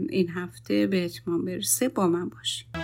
این 0.08 0.28
هفته 0.28 0.86
به 0.86 1.04
اتمام 1.04 1.44
برسه 1.44 1.88
با 1.88 2.08
من 2.08 2.28
باشیم 2.28 2.81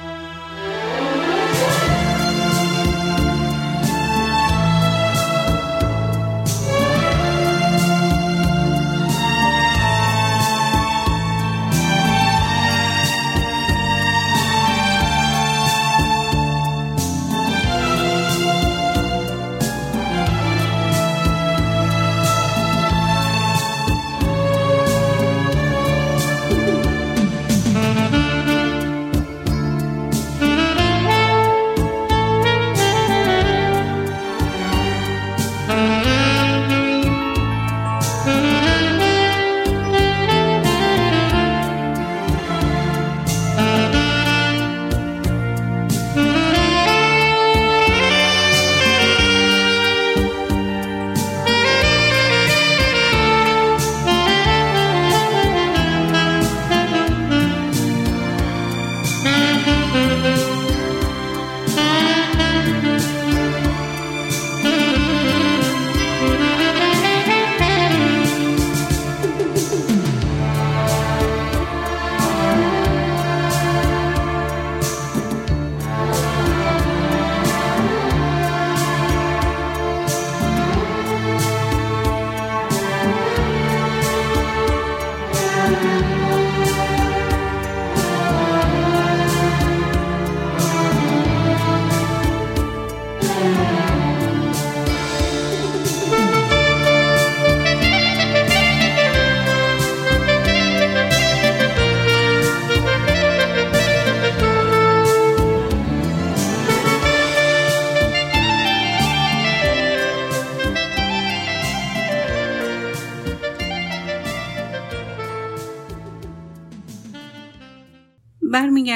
you. 85.84 86.17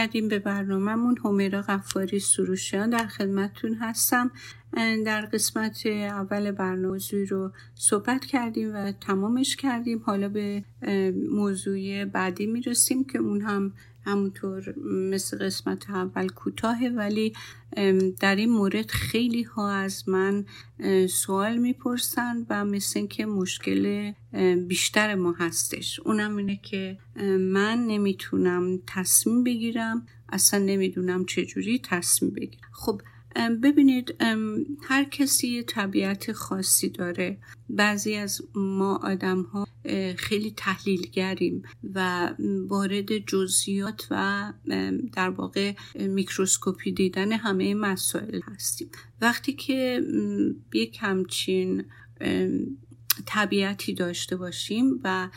برمیگردیم 0.03 0.29
به 0.29 0.39
برنامهمون. 0.39 1.17
همیرا 1.25 1.63
غفاری 1.63 2.19
سروشیان 2.19 2.91
در 2.91 3.07
خدمتتون 3.07 3.75
هستم. 3.75 4.31
در 5.07 5.21
قسمت 5.21 5.87
اول 5.87 6.51
برنامه 6.51 6.99
رو 7.29 7.53
صحبت 7.75 8.25
کردیم 8.25 8.75
و 8.75 8.93
تمامش 8.93 9.57
کردیم. 9.57 10.03
حالا 10.07 10.29
به 10.29 10.65
موضوع 11.31 12.05
بعدی 12.05 12.47
می‌رسیم 12.47 13.05
که 13.05 13.19
اون 13.19 13.41
هم 13.41 13.73
همونطور 14.05 14.75
مثل 14.85 15.39
قسمت 15.47 15.91
اول 15.91 16.29
کوتاهه 16.29 16.89
ولی 16.89 17.33
در 18.21 18.37
این 18.37 18.51
مورد 18.51 18.91
خیلی 18.91 19.43
ها 19.43 19.71
از 19.73 20.09
من 20.09 20.45
سوال 21.09 21.57
می‌پرسن 21.57 22.47
و 22.51 22.65
مثل 22.65 22.99
اینکه 22.99 23.27
مشکل 23.27 24.13
بیشتر 24.69 25.15
ما 25.15 25.33
هستش. 25.33 26.01
اونم 26.01 26.37
اینه 26.37 26.57
که 26.57 26.99
من 27.39 27.87
نمی‌تونم 27.87 28.81
تصمیم 28.87 29.45
بگیرم 29.45 30.07
اصلا 30.29 30.61
نمی‌دونم 30.61 31.25
چجوری 31.25 31.81
تصمیم 31.85 32.31
بگیرم. 32.31 32.71
خب 32.73 33.03
ببینید 33.63 34.15
هر 34.83 35.05
کسی 35.05 35.63
طبیعت 35.63 36.33
خاصی 36.33 36.89
داره. 36.89 37.39
بعضی 37.71 38.15
از 38.15 38.43
ما 38.55 38.97
آدم 38.97 39.43
ها 39.43 39.67
خیلی 40.17 40.55
تحلیلگریم 40.57 41.63
و 41.95 42.29
وارد 42.69 43.19
جزئیات 43.19 44.07
و 44.11 44.53
در 45.13 45.31
واقع 45.31 45.73
میکروسکوپی 45.95 46.93
دیدن 46.93 47.33
همه 47.33 47.75
مسائل 47.75 48.41
هستیم. 48.55 48.89
وقتی 49.21 49.53
که 49.53 50.03
یک 50.75 50.99
همچین 51.01 51.85
طبیعتی 53.27 53.95
داشته 53.95 54.37
باشیم 54.37 55.01
و 55.05 55.29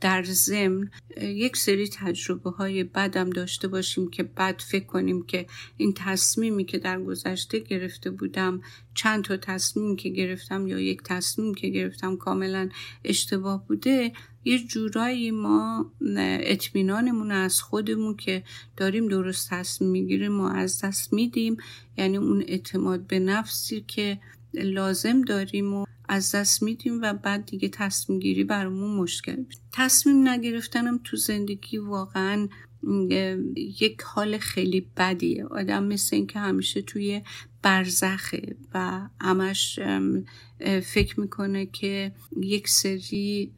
در 0.00 0.22
ضمن 0.22 0.90
یک 1.20 1.56
سری 1.56 1.88
تجربه 1.88 2.50
های 2.50 2.84
بدم 2.84 3.30
داشته 3.30 3.68
باشیم 3.68 4.10
که 4.10 4.22
بد 4.22 4.60
فکر 4.60 4.84
کنیم 4.84 5.22
که 5.26 5.46
این 5.76 5.92
تصمیمی 5.96 6.64
که 6.64 6.78
در 6.78 7.02
گذشته 7.02 7.58
گرفته 7.58 8.10
بودم 8.10 8.62
چند 8.94 9.24
تا 9.24 9.36
تصمیم 9.36 9.96
که 9.96 10.08
گرفتم 10.08 10.66
یا 10.66 10.80
یک 10.80 11.02
تصمیم 11.02 11.54
که 11.54 11.68
گرفتم 11.68 12.16
کاملا 12.16 12.68
اشتباه 13.04 13.66
بوده 13.66 14.12
یه 14.44 14.58
جورایی 14.66 15.30
ما 15.30 15.92
اطمینانمون 16.40 17.30
از 17.30 17.60
خودمون 17.60 18.16
که 18.16 18.42
داریم 18.76 19.08
درست 19.08 19.50
تصمیم 19.50 19.90
می‌گیریم 19.90 20.32
ما 20.32 20.50
از 20.50 20.84
دست 20.84 21.12
میدیم. 21.12 21.56
یعنی 21.98 22.16
اون 22.16 22.44
اعتماد 22.46 23.06
به 23.06 23.18
نفسی 23.18 23.80
که 23.80 24.20
لازم 24.54 25.22
داریم 25.22 25.74
و 25.74 25.86
از 26.08 26.34
دست 26.34 26.62
میدیم 26.62 27.00
و 27.02 27.14
بعد 27.14 27.46
دیگه 27.46 27.68
تصمیم 27.68 28.18
گیری 28.18 28.44
برامون 28.44 28.96
مشکل 28.96 29.44
تصمیم 29.72 30.28
نگرفتنم 30.28 31.00
تو 31.04 31.16
زندگی 31.16 31.78
واقعا 31.78 32.48
یک 33.56 34.02
حال 34.02 34.38
خیلی 34.38 34.86
بدیه. 34.96 35.44
آدم 35.44 35.84
مثل 35.84 36.16
این 36.16 36.26
که 36.26 36.38
همیشه 36.38 36.82
توی 36.82 37.22
برزخه 37.62 38.56
و 38.74 39.08
همش 39.20 39.80
فکر 40.82 41.20
می‌کنه 41.20 41.66
که 41.66 42.12
یک 42.42 42.68
سری 42.68 43.52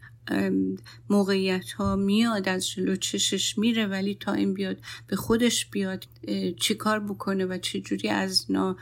موقعیت 1.10 1.72
ها 1.72 1.96
میاد 1.96 2.48
از 2.48 2.68
جلو 2.68 2.96
چشش 2.96 3.58
میره 3.58 3.86
ولی 3.86 4.14
تا 4.14 4.32
این 4.32 4.54
بیاد 4.54 4.76
به 5.06 5.16
خودش 5.16 5.66
بیاد 5.66 6.06
چیکار 6.60 7.00
بکنه 7.00 7.46
و 7.46 7.58
چجوری 7.58 8.08
از 8.08 8.50
نا 8.50 8.76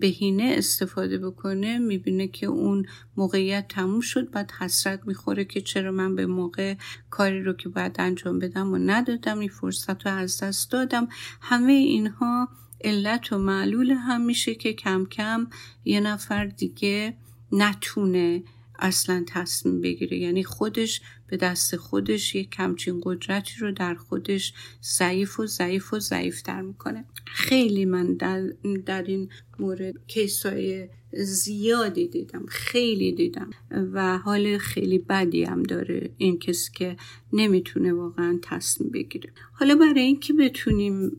بهینه 0.00 0.54
استفاده 0.58 1.18
بکنه 1.18 1.78
می‌بینه 1.78 2.28
که 2.28 2.46
اون 2.46 2.86
موقعیت 3.16 3.68
تموم 3.68 4.00
شد 4.00 4.30
بعد 4.30 4.50
حسرت 4.50 5.06
می‌خوره 5.06 5.44
که 5.44 5.60
چرا 5.60 5.92
من 5.92 6.14
به 6.14 6.26
موقع 6.26 6.74
کاری 7.10 7.42
رو 7.42 7.52
که 7.52 7.68
باید 7.68 7.96
انجام 7.98 8.38
بدم 8.38 8.72
و 8.72 8.78
ندادم 8.78 9.38
این 9.38 9.48
فرصت 9.48 10.06
رو 10.06 10.12
از 10.12 10.42
دست 10.42 10.70
دادم. 10.70 11.08
همه 11.40 11.72
اینها 11.72 12.48
علت 12.84 13.32
و 13.32 13.38
معلول 13.38 13.90
هم 13.90 14.20
میشه 14.20 14.54
که 14.54 14.72
کم 14.72 15.04
کم 15.04 15.46
یه 15.84 16.00
نفر 16.00 16.46
دیگه 16.46 17.16
نتونه 17.52 18.42
اصلا 18.78 19.24
تصمیم 19.28 19.80
بگیره. 19.80 20.18
یعنی 20.18 20.44
خودش 20.44 21.00
به 21.26 21.36
دست 21.36 21.76
خودش 21.76 22.34
یک 22.34 22.50
کمچین 22.50 23.00
قدرتی 23.04 23.54
رو 23.60 23.72
در 23.72 23.94
خودش 23.94 24.54
ضعیف 24.98 25.40
و 25.40 25.46
ضعیف 25.46 25.94
و 25.94 25.98
ضعیفتر 25.98 26.60
می‌کنه. 26.60 27.04
خیلی 27.26 27.84
من 27.84 28.14
در, 28.14 28.42
در 28.86 29.02
این 29.02 29.28
مورد 29.58 30.06
کیسای 30.06 30.88
زیادی 31.12 32.08
دیدم. 32.08 32.46
خیلی 32.48 33.12
دیدم. 33.12 33.50
و 33.70 34.18
حال 34.18 34.58
خیلی 34.58 34.98
بدی 34.98 35.44
هم 35.44 35.62
داره 35.62 36.10
این 36.16 36.38
کسی 36.38 36.70
که 36.74 36.96
نمی‌تونه 37.32 37.92
واقعا 37.92 38.38
تصمیم 38.42 38.90
بگیره. 38.90 39.32
حالا 39.52 39.74
برای 39.74 40.00
اینکه 40.00 40.32
بتونیم 40.32 41.10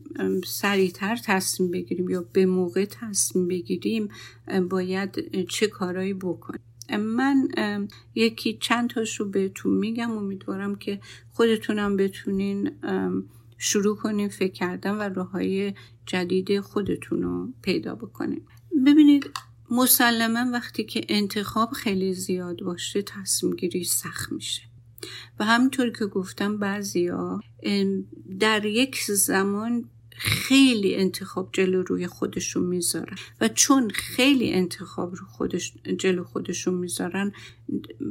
سریعتر 0.46 1.18
تصمیم 1.24 1.70
بگیریم 1.70 2.10
یا 2.10 2.28
به 2.32 2.46
موقع 2.46 2.84
تصمیم 2.84 3.48
بگیریم 3.48 4.08
باید 4.70 5.44
چه 5.46 5.66
کارایی 5.66 6.14
بکنیم؟ 6.14 6.60
من 6.96 7.48
یکی 8.14 8.58
چند 8.60 8.90
تاش 8.90 9.20
رو 9.20 9.26
بهتون 9.26 9.74
میگم. 9.74 10.10
امیدوارم 10.10 10.76
که 10.76 11.00
خودتونم 11.32 11.96
بتونین 11.96 12.70
شروع 13.58 13.96
کنین 13.96 14.28
فکر 14.28 14.52
کردن 14.52 14.94
و 14.94 15.02
راه 15.02 15.30
های 15.30 15.74
جدید 16.06 16.60
خودتون 16.60 17.22
رو 17.22 17.48
پیدا 17.62 17.94
بکنین. 17.94 18.42
ببینید 18.86 19.30
مسلما 19.70 20.52
وقتی 20.52 20.84
که 20.84 21.00
انتخاب 21.08 21.70
خیلی 21.70 22.14
زیاد 22.14 22.60
باشه 22.60 23.02
تصمیم 23.02 23.56
گیری 23.56 23.84
سخت 23.84 24.32
میشه. 24.32 24.62
و 25.38 25.44
همینطور 25.44 25.90
که 25.90 26.06
گفتم 26.06 26.58
بعضیا 26.58 27.40
در 28.40 28.64
یک 28.64 29.00
زمان 29.08 29.84
خیلی 30.18 30.94
انتخاب 30.94 31.48
جلو 31.52 31.82
روی 31.82 32.06
خودشون 32.06 32.64
می‌ذارن. 32.64 33.16
و 33.40 33.48
چون 33.48 33.90
خیلی 33.90 34.52
انتخاب 34.52 35.14
رو 35.14 35.26
خودش 35.26 35.72
جلو 35.98 36.24
خودشون 36.24 36.74
می‌ذارن 36.74 37.32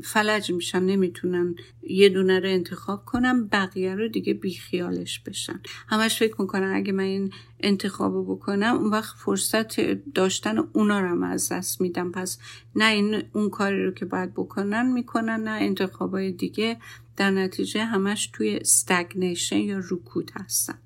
فلج 0.03 0.51
میشن 0.51 0.83
نمی‌تونن 0.83 1.55
یه 1.81 2.09
دونه 2.09 2.39
رو 2.39 2.49
انتخاب 2.49 3.05
کنم 3.05 3.47
بقیه 3.47 3.95
رو 3.95 4.07
دیگه 4.07 4.33
بیخیالش 4.33 5.19
بشن. 5.19 5.61
همش 5.87 6.19
فکر 6.19 6.41
می‌کنن 6.41 6.73
اگه 6.75 6.91
من 6.91 7.03
این 7.03 7.33
انتخاب 7.59 8.13
رو 8.13 8.35
بکنم 8.35 8.75
اون 8.75 8.89
وقت 8.89 9.15
فرصت 9.17 9.81
داشتن 10.13 10.57
اونا 10.73 10.99
رو 10.99 11.23
از 11.23 11.51
دست 11.51 11.81
میدم. 11.81 12.11
پس 12.11 12.39
نه 12.75 12.91
این 12.91 13.23
اون 13.33 13.49
کاری 13.49 13.85
رو 13.85 13.91
که 13.91 14.05
باید 14.05 14.33
بکنن 14.33 14.91
می‌کنن 14.91 15.43
نه 15.43 15.61
انتخابای 15.61 16.31
دیگه. 16.31 16.77
در 17.17 17.31
نتیجه 17.31 17.85
همش 17.85 18.29
توی 18.33 18.55
stagnation 18.55 19.57
یا 19.57 19.81
رکود 19.91 20.31
هستن. 20.35 20.77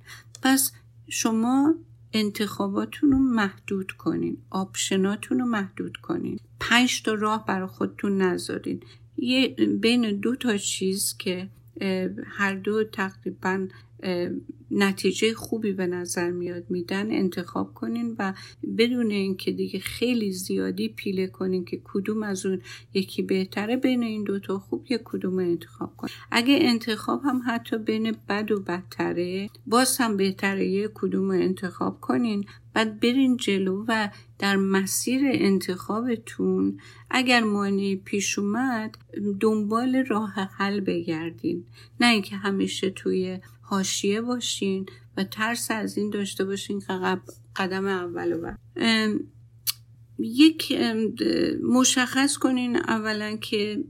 پس 0.44 0.72
شما 1.14 1.76
انتخاباتون 2.14 3.12
رو 3.12 3.18
محدود 3.18 3.92
کنین 3.92 4.38
option 4.50 5.10
اتون 5.10 5.40
رو 5.40 5.46
محدود 5.46 5.98
کنین. 5.98 6.40
پنج 6.60 7.04
تا 7.04 7.14
راه 7.14 7.46
برای 7.46 7.68
خودتون 7.68 8.22
نذارین. 8.22 8.84
یه 9.18 9.48
بین 9.82 10.20
دو 10.20 10.36
تا 10.36 10.58
چیز 10.58 11.18
که 11.18 11.50
هر 12.26 12.56
دو 12.56 12.84
تقریبا 12.84 13.68
نتیجه 14.72 15.34
خوبی 15.34 15.72
به 15.74 15.88
نظر 15.88 16.32
میاد 16.32 16.64
میدن 16.70 17.12
انتخاب 17.12 17.74
کنین 17.74 18.16
و 18.20 18.34
بدون 18.78 19.12
اینکه 19.12 19.52
دیگه 19.52 19.80
خیلی 19.80 20.32
زیادی 20.32 20.90
پیله 20.90 21.28
کنین 21.28 21.66
که 21.66 21.82
کدوم 21.84 22.24
از 22.24 22.46
اون 22.46 22.62
یکی 22.94 23.22
بهتره 23.22 23.78
بین 23.78 24.04
این 24.04 24.24
دوتا 24.24 24.60
خوب 24.60 24.86
یک 24.90 25.02
کدوم 25.04 25.40
انتخاب 25.40 25.98
کن 25.98 26.08
اگه 26.32 26.58
انتخاب 26.62 27.22
هم 27.26 27.42
حتی 27.48 27.78
بین 27.78 28.16
بد 28.30 28.52
و 28.52 28.60
بدتره 28.60 29.50
باز 29.66 29.98
هم 29.98 30.18
بهتره 30.18 30.68
یک 30.68 30.92
کدوم 30.94 31.30
انتخاب 31.30 32.00
کنین 32.02 32.46
بعد 32.74 33.00
برین 33.00 33.38
جلو 33.38 33.86
و 33.88 34.10
در 34.40 34.56
مسیر 34.56 35.22
انتخابتون 35.26 36.80
اگر 37.10 37.44
مانی 37.44 37.96
پیش 37.96 38.40
اومد 38.40 38.98
دنبال 39.40 39.96
راه 39.96 40.34
حل 40.34 40.80
بگردین. 40.80 41.66
نه 42.00 42.08
اینکه 42.08 42.36
همیشه 42.36 42.90
توی 42.90 43.40
حاشیه 43.62 44.22
باشین 44.22 44.86
و 45.18 45.24
ترس 45.24 45.72
از 45.72 45.98
این 45.98 46.10
داشته 46.10 46.46
باشین 46.46 46.80
که 46.80 47.20
قدم 47.56 47.86
اول 47.86 48.34
و 48.34 48.56
یک 50.20 50.78
مشخص 51.64 52.38
کنین 52.38 52.76
اولا 52.76 53.36
که 53.36 53.84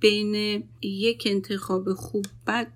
بین 0.00 0.64
یک 0.82 1.22
انتخاب 1.26 1.92
خوب 1.92 2.26
بد 2.46 2.72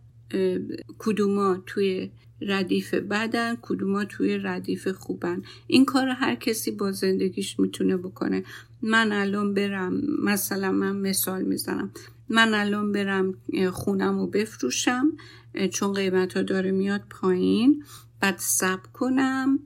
کدوما 0.98 1.62
توی 1.66 2.10
ردیف 2.40 2.94
بدن 2.94 3.56
کدوما 3.62 4.04
توی 4.04 4.38
ردیف 4.38 4.88
خوبن. 4.88 5.42
این 5.66 5.84
کار 5.84 6.08
هر 6.08 6.34
کسی 6.34 6.70
با 6.70 6.92
زندگیش 6.92 7.60
می‌تونه 7.60 7.96
بکنه. 7.96 8.44
من 8.82 9.12
الان 9.12 9.54
برم 9.54 10.00
مثلا 10.22 10.72
من 10.72 10.96
مثال 10.96 11.42
می‌زنم. 11.42 11.90
من 12.28 12.54
الان 12.54 12.92
برم 12.92 13.34
خونم 13.70 14.18
رو 14.18 14.26
بفروشم 14.26 15.12
چون 15.70 15.92
قیمت 15.92 16.36
ها 16.36 16.42
داره 16.42 16.70
میاد 16.70 17.02
پایین. 17.10 17.84
بعد 18.20 18.36
سب 18.38 18.80
کنم 18.92 19.58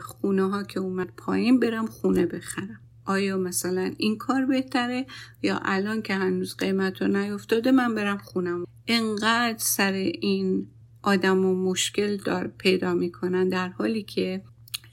خونه 0.00 0.50
ها 0.50 0.62
که 0.62 0.80
اومد 0.80 1.08
پایین 1.16 1.60
برم 1.60 1.86
خونه 1.86 2.26
بخرم. 2.26 2.80
آیا 3.04 3.38
مثلا 3.38 3.92
این 3.96 4.18
کار 4.18 4.46
بهتره؟ 4.46 5.06
یا 5.42 5.60
الان 5.62 6.02
که 6.02 6.14
هنوز 6.14 6.56
قیمت 6.56 7.02
ها 7.02 7.08
نیفتاده 7.08 7.72
من 7.72 7.94
برم 7.94 8.18
خونم 8.18 8.64
انقدر 8.86 9.58
سر 9.58 9.92
این 9.92 10.66
آدم 11.02 11.44
و 11.44 11.70
مشکل 11.70 12.16
دار 12.16 12.46
پیدا 12.46 12.94
می‌کنن 12.94 13.48
در 13.48 13.68
حالی 13.68 14.02
که 14.02 14.42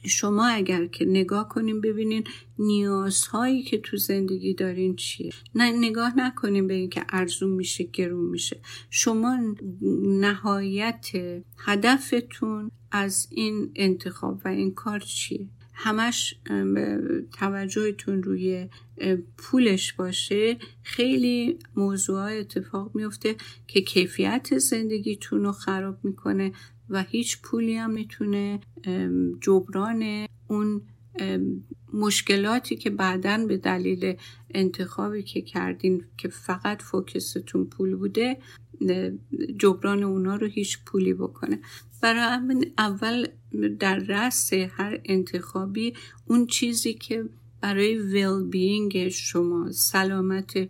شما 0.05 0.47
اگر 0.47 0.85
که 0.85 1.05
نگاه 1.05 1.49
کنیم 1.49 1.81
ببینین 1.81 2.23
نیازهایی 2.59 3.63
که 3.63 3.77
تو 3.77 3.97
زندگی 3.97 4.53
دارین 4.53 4.95
چیه. 4.95 5.31
نه 5.55 5.71
نگاه 5.71 6.17
نکنیم 6.17 6.67
به 6.67 6.73
اینکه 6.73 7.05
ارزون 7.09 7.49
میشه 7.49 7.83
گرون 7.83 8.25
میشه. 8.25 8.59
شما 8.89 9.39
نهایت 10.01 11.11
هدفتون 11.57 12.71
از 12.91 13.27
این 13.31 13.71
انتخاب 13.75 14.41
و 14.45 14.47
این 14.47 14.73
کار 14.73 14.99
چیه؟ 14.99 15.47
همش 15.79 16.35
توجهتون 17.39 18.23
روی 18.23 18.67
پولش 19.37 19.93
باشه 19.93 20.57
خیلی 20.83 21.59
موضوع 21.75 22.21
اتفاق 22.21 22.91
میفته 22.95 23.35
که 23.67 23.81
کیفیت 23.81 24.57
زندگیتون 24.57 25.43
رو 25.43 25.51
خراب 25.51 25.97
می‌کنه 26.03 26.51
و 26.89 27.03
هیچ 27.03 27.41
پولی 27.41 27.75
هم 27.75 27.91
می‌تونه 27.91 28.59
جبران 29.41 30.27
اون 30.47 30.81
مشکلاتی 31.93 32.75
که 32.75 32.89
بعدا 32.89 33.45
به 33.47 33.57
دلیل 33.57 34.17
انتخابی 34.53 35.23
که 35.23 35.41
کردین 35.41 36.03
که 36.17 36.27
فقط 36.27 36.81
فوکستون 36.81 37.65
پول 37.65 37.95
بوده 37.95 38.37
جبران 39.57 40.03
اونا 40.03 40.35
رو 40.35 40.47
هیچ 40.47 40.79
پولی 40.85 41.13
بکنه. 41.13 41.59
برای 42.01 42.21
همین 42.21 42.73
اول 42.77 43.27
در 43.79 43.99
رأس 43.99 44.53
هر 44.53 44.99
انتخابی 45.05 45.93
اون 46.27 46.47
چیزی 46.47 46.93
که 46.93 47.25
برای 47.61 47.97
ویل 47.97 48.43
بینگ 48.43 49.07
شما 49.07 49.71
سلامت 49.71 50.69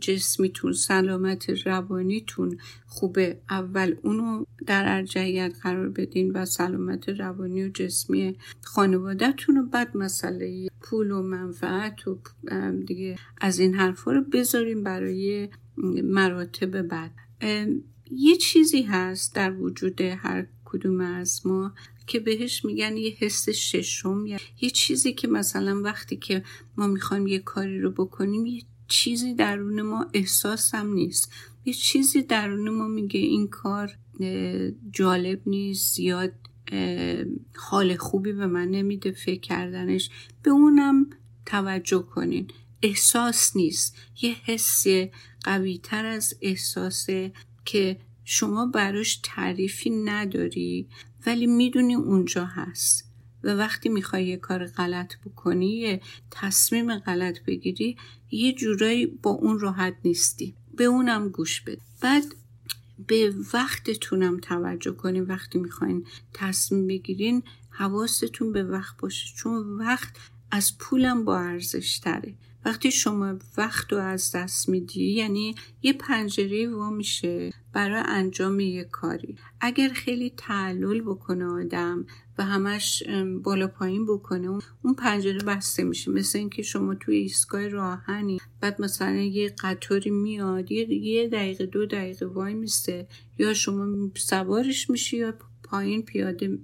جسمیتون 0.00 0.72
سلامت 0.72 1.50
روانیتون 1.50 2.58
خوبه 2.86 3.40
اول 3.50 3.96
اونو 4.02 4.44
در 4.66 4.96
ارجعیت 4.96 5.54
قرار 5.62 5.88
بدین 5.88 6.30
و 6.30 6.44
سلامت 6.44 7.08
روانی 7.08 7.64
و 7.64 7.68
جسمی 7.68 8.36
خانوادهتون 8.62 9.56
و 9.58 9.66
بعد 9.66 9.96
مسئله 9.96 10.68
پول 10.80 11.10
و 11.10 11.22
منفعت 11.22 12.08
و 12.08 12.18
دیگه 12.86 13.16
از 13.40 13.58
این 13.58 13.74
حرفا 13.74 14.12
رو 14.12 14.20
بذاریم 14.32 14.82
برای 14.82 15.48
مراتب 16.04 16.82
بعد. 16.82 17.10
یه 18.10 18.36
چیزی 18.36 18.82
هست 18.82 19.34
در 19.34 19.52
وجود 19.52 20.00
هر 20.00 20.46
کدوم 20.64 21.00
از 21.00 21.46
ما 21.46 21.74
که 22.06 22.20
بهش 22.20 22.64
میگن 22.64 22.96
یه 22.96 23.10
حس 23.10 23.48
ششم. 23.48 24.26
یا 24.26 24.38
یه 24.60 24.70
چیزی 24.70 25.12
که 25.12 25.28
مثلا 25.28 25.82
وقتی 25.82 26.16
که 26.16 26.44
ما 26.76 26.86
می‌خوایم 26.86 27.26
یه 27.26 27.38
کاری 27.38 27.80
رو 27.80 27.90
بکنیم 27.90 28.46
یه 28.46 28.62
چیزی 28.88 29.34
درون 29.34 29.82
ما 29.82 30.06
احساس 30.12 30.74
هم 30.74 30.92
نیست. 30.92 31.32
یه 31.64 31.72
چیزی 31.72 32.22
درون 32.22 32.68
ما 32.68 32.88
میگه 32.88 33.20
این 33.20 33.48
کار 33.48 33.92
جالب 34.92 35.42
نیست 35.46 35.94
زیاد 35.94 36.32
حال 37.56 37.96
خوبی 37.96 38.32
به 38.32 38.46
من 38.46 38.68
نمیده 38.68 39.10
فکر 39.10 39.40
کردنش. 39.40 40.10
به 40.42 40.50
اونم 40.50 41.10
توجه 41.46 42.02
کنین. 42.02 42.48
احساس 42.82 43.56
نیست. 43.56 43.96
یه 44.22 44.36
حس 44.44 44.84
قوی 45.44 45.78
تر 45.82 46.04
از 46.06 46.34
احساسه 46.42 47.32
که 47.70 47.96
شما 48.24 48.66
براش 48.66 49.20
تعریفی 49.22 49.90
نداری 49.90 50.88
ولی 51.26 51.46
می‌دونی 51.46 51.94
اونجا 51.94 52.44
هست. 52.44 53.04
و 53.42 53.54
وقتی 53.54 53.88
می‌خوای 53.88 54.26
یه 54.26 54.36
کار 54.36 54.66
غلط 54.66 55.14
بکنی 55.24 55.76
یه 55.76 56.00
تصمیم 56.30 56.98
غلط 56.98 57.38
بگیری 57.46 57.96
یه 58.30 58.52
جورایی 58.52 59.06
با 59.06 59.30
اون 59.30 59.60
راحت 59.60 59.94
نیستی. 60.04 60.54
به 60.76 60.84
اونم 60.84 61.28
گوش 61.28 61.60
بده. 61.60 61.80
بعد 62.02 62.24
به 63.06 63.34
وقتتونم 63.54 64.38
توجه 64.40 64.92
کنین. 64.92 65.22
وقتی 65.22 65.58
می‌خواین 65.58 66.06
تصمیم 66.32 66.86
بگیرین 66.86 67.42
حواستون 67.70 68.52
به 68.52 68.62
وقت 68.62 68.96
باشه. 68.96 69.34
چون 69.36 69.78
وقت 69.78 70.16
از 70.50 70.78
پولم 70.78 71.24
با 71.24 71.38
ارزش 71.38 71.98
تره 71.98 72.34
وقتی 72.64 72.90
شما 72.90 73.38
وقت 73.56 73.92
رو 73.92 73.98
از 73.98 74.32
دست 74.34 74.68
میدی 74.68 75.12
یعنی 75.12 75.54
یه 75.82 75.92
پنجره 75.92 76.68
وا 76.68 76.90
میشه 76.90 77.52
برای 77.72 78.02
انجام 78.06 78.60
یه 78.60 78.84
کاری. 78.84 79.36
اگر 79.60 79.88
خیلی 79.88 80.32
تعلل 80.36 81.00
بکنه 81.00 81.44
آدم 81.44 82.06
و 82.38 82.44
همش 82.44 83.02
بالا 83.42 83.66
پایین 83.66 84.06
بکنه 84.06 84.48
اون 84.82 84.94
پنجره 84.98 85.38
بسته 85.38 85.84
میشه. 85.84 86.10
مثل 86.10 86.38
اینکه 86.38 86.62
شما 86.62 86.94
توی 86.94 87.16
ایستگاه 87.16 87.68
راهنی 87.68 88.40
بعد 88.60 88.80
مثلا 88.80 89.16
یه 89.16 89.54
قطاری 89.60 90.10
میاد 90.10 90.72
یه 90.72 91.28
دقیقه 91.28 91.66
دو 91.66 91.86
دقیقه 91.86 92.26
وای 92.26 92.54
میسته. 92.54 93.08
یا 93.38 93.54
شما 93.54 94.10
سوارش 94.16 94.90
میشی 94.90 95.16
یا 95.16 95.34
پایین 95.62 96.02
پیاده 96.02 96.58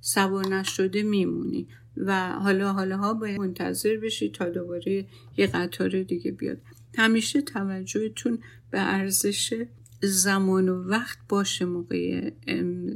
سوار 0.00 0.46
نشده 0.48 1.02
میمونی. 1.02 1.68
و 1.96 2.32
حالا 2.32 2.72
حالا 2.72 2.96
ها 2.96 3.14
باید 3.14 3.40
منتظر 3.40 3.96
بشید 3.96 4.34
تا 4.34 4.48
دوباره 4.48 5.06
یه 5.36 5.46
قطار 5.46 6.02
دیگه 6.02 6.30
بیاد. 6.30 6.58
همیشه 6.98 7.40
توجهتون 7.42 8.38
به 8.70 8.80
ارزش 8.80 9.64
زمان 10.02 10.68
و 10.68 10.82
وقت 10.82 11.18
باشه 11.28 11.64
موقع 11.64 12.30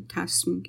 تصمیم 0.09 0.63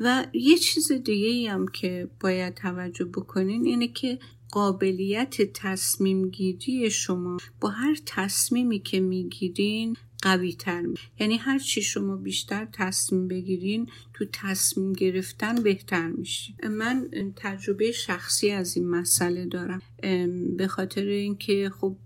و 0.00 0.26
یه 0.32 0.58
چیز 0.58 0.92
دیگه 0.92 1.28
ای 1.28 1.46
هم 1.46 1.68
که 1.68 2.08
باید 2.20 2.54
توجه 2.54 3.04
بکنین 3.04 3.64
اینه 3.64 3.88
که 3.88 4.18
قابلیت 4.50 5.42
تصمیم 5.52 6.28
گیری 6.28 6.90
شما 6.90 7.36
با 7.60 7.68
هر 7.68 7.96
تصمیمی 8.06 8.80
که 8.80 9.00
می‌گیرین 9.00 9.96
قوی 10.22 10.52
تر 10.52 10.82
یعنی 11.20 11.36
هر 11.36 11.58
چی 11.58 11.82
شما 11.82 12.16
بیشتر 12.16 12.68
تصمیم 12.72 13.28
بگیرین 13.28 13.90
تو 14.22 14.28
تصمیم 14.32 14.92
گرفتن 14.92 15.54
بهتر 15.54 16.08
میشی 16.08 16.54
من 16.70 17.10
تجربه 17.36 17.92
شخصی 17.92 18.50
از 18.50 18.76
این 18.76 18.88
مسئله 18.88 19.46
دارم. 19.46 19.82
به 20.56 20.66
خاطر 20.66 21.04
اینکه 21.04 21.70
خب 21.80 21.96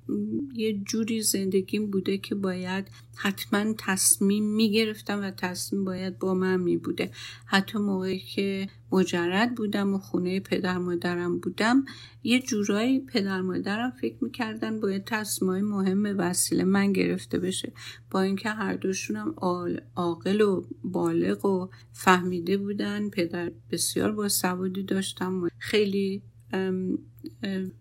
یه 0.55 0.73
جوری 0.73 1.23
زندگیم 1.23 1.91
بوده 1.91 2.19
که 2.19 2.35
باید 2.35 2.85
حتما 3.17 3.75
تصمیم 3.79 4.45
می‌گرفتم 4.45 5.21
و 5.21 5.31
تصمیم 5.31 5.85
باید 5.85 6.19
با 6.19 6.35
من 6.35 6.61
می 6.61 6.77
بوده 6.77 7.11
حتی 7.47 7.79
موقعی 7.79 8.19
که 8.19 8.69
مجرد 8.93 9.55
بودم 9.55 9.95
و 9.95 9.99
خونه 9.99 10.41
پدر 10.41 10.79
مادرم 10.79 11.39
بودم 11.39 11.85
یه 12.23 12.41
جورایی 12.41 13.01
پدر 13.01 13.41
مادرم 13.41 13.91
فکر 14.01 14.25
می‌کردن 14.25 14.81
باید 14.81 15.05
تصمیم 15.05 15.65
مهم 15.65 16.19
وسیله 16.19 16.65
من 16.65 16.93
گرفته 16.93 17.39
بشه. 17.39 17.73
با 18.11 18.21
اینکه 18.21 18.49
هر 18.49 18.75
دوشونم 18.75 19.35
عاقل 19.97 20.41
و 20.41 20.65
بالغ 20.85 21.45
و 21.45 21.69
فهمیده 22.07 22.57
بودن 22.57 23.11
پدر 23.11 23.53
بسیار 23.71 24.13
با 24.13 24.29
سوادی 24.29 24.83
داشتم 24.83 25.43
و 25.43 25.49
خیلی 25.59 26.23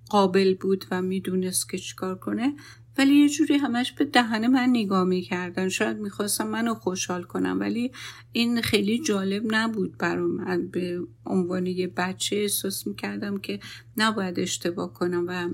قابل 0.10 0.56
بود 0.62 0.86
و 0.92 1.02
می‌دونست 1.02 1.70
که 1.70 1.78
چیکار 1.78 2.16
کنه. 2.16 2.54
ولی 2.98 3.16
یه 3.16 3.30
جوری 3.30 3.58
همش 3.58 3.92
به 3.92 4.06
دهن 4.06 4.48
من 4.48 4.70
نگاه 4.70 5.04
می‌کردن. 5.04 5.70
شاید 5.70 5.98
می‌خواستم 5.98 6.48
منو 6.48 6.74
خوشحال 6.74 7.24
کنم 7.24 7.60
ولی 7.60 7.92
این 8.32 8.62
خیلی 8.62 9.00
جالب 9.00 9.44
نبود 9.46 9.98
برام. 9.98 10.32
من 10.32 10.68
به 10.68 11.00
عنوان 11.26 11.66
یه 11.66 11.88
بچه 11.88 12.36
احساس 12.36 12.88
می‌کردم 12.88 13.38
که 13.38 13.60
نباید 13.98 14.40
اشتباه 14.40 14.94
کنم 14.94 15.26
و 15.28 15.50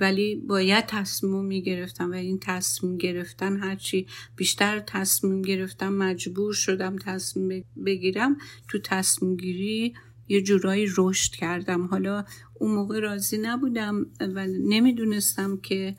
ولی 0.00 0.36
باید 0.36 0.86
تصمیم 0.86 1.44
می‌گرفتم 1.44 2.10
و 2.10 2.14
این 2.14 2.38
تصمیم 2.38 2.96
گرفتن 2.96 3.56
هرچی 3.56 4.06
بیشتر 4.36 4.80
تصمیم 4.80 5.42
گرفتم 5.42 5.92
مجبور 5.92 6.52
شدم 6.52 6.96
تصمیم 6.96 7.64
بگیرم 7.86 8.36
تو 8.68 8.78
تصمیم 8.78 9.36
گیری 9.36 9.94
یه 10.28 10.42
جورایی 10.42 10.86
رشد 10.96 11.32
کردم. 11.32 11.86
حالا 11.86 12.24
اون 12.54 12.74
موقع 12.74 13.00
راضی 13.00 13.38
نبودم 13.38 14.06
و 14.20 14.46
نمی‌دونستم 14.46 15.56
که 15.56 15.96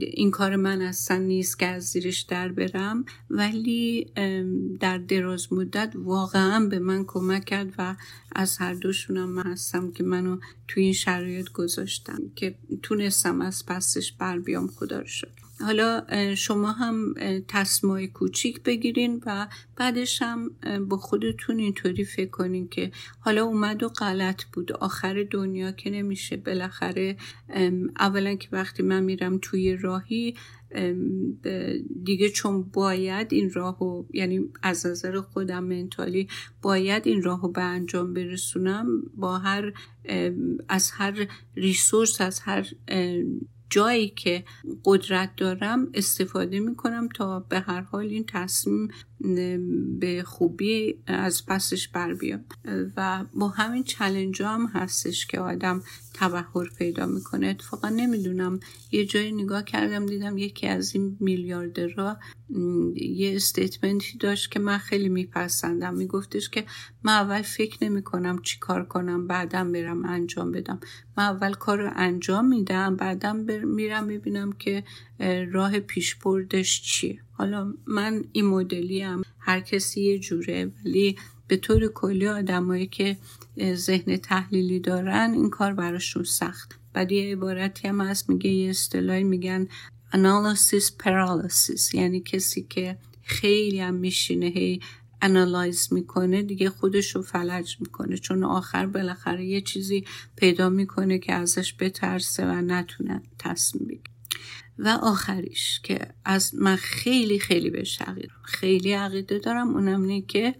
این 0.00 0.30
کار 0.30 0.56
من 0.56 0.82
اصلا 0.82 1.18
نیست 1.18 1.58
که 1.58 1.66
از 1.66 1.84
زیرش 1.84 2.20
در 2.20 2.48
برم. 2.48 3.04
ولی 3.30 4.06
در 4.80 4.98
دراز 4.98 5.52
مدت 5.52 5.92
واقعا 5.94 6.66
به 6.66 6.78
من 6.78 7.04
کمک 7.04 7.44
کرد 7.44 7.74
و 7.78 7.96
از 8.32 8.58
هر 8.58 8.74
دوشونم 8.74 9.28
من 9.28 9.52
هستم 9.52 9.90
که 9.90 10.04
منو 10.04 10.38
توی 10.68 10.82
این 10.82 10.92
شرایط 10.92 11.48
گذاشتم 11.48 12.22
که 12.36 12.54
تونستم 12.82 13.40
از 13.40 13.66
پسش 13.66 14.12
بر 14.12 14.38
بیام 14.38 14.66
خدا 14.66 15.00
رو 15.00 15.06
شد 15.06 15.47
حالا 15.60 16.04
شما 16.34 16.72
هم 16.72 17.14
تصمای 17.48 18.08
کوچیک 18.08 18.62
بگیرین 18.62 19.22
و 19.26 19.48
بعدش 19.76 20.22
هم 20.22 20.50
با 20.88 20.96
خودتون 20.96 21.58
اینطوری 21.58 22.04
فکر 22.04 22.30
کنین 22.30 22.68
که 22.68 22.90
حالا 23.20 23.44
اومد 23.44 23.82
و 23.82 23.88
غلط 23.88 24.44
بود. 24.52 24.72
آخر 24.72 25.26
دنیا 25.30 25.72
که 25.72 25.90
نمیشه. 25.90 26.36
بالاخره 26.36 27.16
اولا 27.98 28.34
که 28.34 28.48
وقتی 28.52 28.82
من 28.82 29.02
میرم 29.02 29.38
توی 29.42 29.76
راهی 29.76 30.34
دیگه 32.04 32.28
چون 32.28 32.62
باید 32.62 33.32
این 33.32 33.50
راهو 33.50 34.04
یعنی 34.12 34.40
از 34.62 34.86
نظر 34.86 35.20
خودم 35.20 35.64
منتالی 35.64 36.28
باید 36.62 37.06
این 37.06 37.22
راهو 37.22 37.52
به 37.52 37.62
انجام 37.62 38.14
برسونم. 38.14 39.02
با 39.14 39.38
هر 39.38 39.72
از 40.68 40.90
هر 40.90 41.26
ریسورس 41.56 42.20
از 42.20 42.40
هر 42.40 42.68
جایی 43.70 44.08
که 44.08 44.44
قدرت 44.84 45.36
دارم 45.36 45.88
استفاده 45.94 46.60
می‌کنم 46.60 47.08
تا 47.08 47.40
به 47.40 47.60
هر 47.60 47.80
حال 47.80 48.04
این 48.04 48.24
تصمیم 48.24 48.88
به 50.00 50.22
خوبی 50.26 50.98
از 51.06 51.46
پسش 51.46 51.88
بر 51.88 52.14
بیام 52.14 52.44
و 52.96 53.24
با 53.34 53.48
همین 53.48 53.84
چلنج 53.84 54.42
هم 54.42 54.66
هستش 54.66 55.26
که 55.26 55.40
آدم 55.40 55.82
تبهر 56.18 56.68
پیدا 56.78 57.06
می‌کنه. 57.06 57.46
اتفاقا 57.46 57.88
نمی‌دونم. 57.88 58.60
یه 58.92 59.04
جایی 59.04 59.32
نگاه 59.32 59.64
کردم 59.64 60.06
دیدم 60.06 60.38
یکی 60.38 60.66
از 60.66 60.94
این 60.94 61.16
میلیاردرها 61.20 62.18
یه 62.96 63.36
استیتمنتی 63.36 64.18
داشت 64.18 64.50
که 64.50 64.60
من 64.60 64.78
خیلی 64.78 65.08
میپسندم. 65.08 65.94
میگفتش 65.94 66.48
که 66.48 66.64
من 67.02 67.12
اول 67.12 67.42
فکر 67.42 67.84
نمی 67.84 68.02
کنم 68.02 68.38
چی 68.42 68.58
کار 68.58 68.84
کنم 68.84 69.26
بعدم 69.26 69.72
برم 69.72 70.04
انجام 70.04 70.52
بدم. 70.52 70.80
من 71.16 71.24
اول 71.24 71.54
کار 71.54 71.78
رو 71.78 71.90
انجام 71.96 72.48
میدم 72.48 72.96
بعدم 72.96 73.36
میرم 73.66 74.04
می‌بینم 74.04 74.52
که 74.52 74.84
راه 75.52 75.80
پیش 75.80 76.14
بردش 76.14 76.82
چیه. 76.82 77.18
حالا 77.32 77.74
من 77.86 78.24
این 78.32 78.46
مدلی 78.46 79.00
هم 79.00 79.22
هر 79.38 79.60
کسی 79.60 80.00
یه 80.00 80.18
جوره 80.18 80.72
ولی 80.84 81.16
به 81.48 81.56
طور 81.56 81.86
کلی 81.86 82.28
آدمایی 82.28 82.86
که 82.86 83.16
ذهن 83.74 84.16
تحلیلی 84.16 84.80
دارن 84.80 85.32
این 85.34 85.50
کار 85.50 85.74
براشون 85.74 86.24
سخت. 86.24 86.78
بعد 86.92 87.12
یه 87.12 87.32
عبارتی 87.32 87.88
هم 87.88 88.00
هست 88.00 88.30
میگه 88.30 88.50
یه 88.50 88.70
اصطلاحی 88.70 89.24
میگن 89.24 89.68
analysis 90.12 90.84
paralysis. 91.04 91.94
یعنی 91.94 92.20
کسی 92.20 92.66
که 92.70 92.98
خیلی 93.22 93.80
هم 93.80 93.94
میشینه 93.94 94.46
هی 94.46 94.80
انالایز 95.22 95.92
می‌کنه 95.92 96.42
دیگه 96.42 96.70
خودش 96.70 97.16
رو 97.16 97.22
فلج 97.22 97.76
می‌کنه. 97.80 98.16
چون 98.16 98.44
آخر 98.44 98.86
بالاخره 98.86 99.44
یه 99.44 99.60
چیزی 99.60 100.04
پیدا 100.36 100.68
می‌کنه 100.68 101.18
که 101.18 101.32
ازش 101.32 101.74
بترسه 101.78 102.46
و 102.46 102.52
نتونه 102.52 103.22
تصمیم 103.38 103.86
بگیره. 103.88 104.02
و 104.78 104.88
آخریش 104.88 105.80
که 105.82 106.08
از 106.24 106.54
من 106.54 106.76
خیلی 106.76 107.38
خیلی 107.38 107.70
به 107.70 107.84
عقیده 108.00 108.28
خیلی 108.42 108.92
عقیده 108.92 109.38
دارم 109.38 109.74
اونم 109.74 110.02
اینه 110.02 110.26
که 110.26 110.54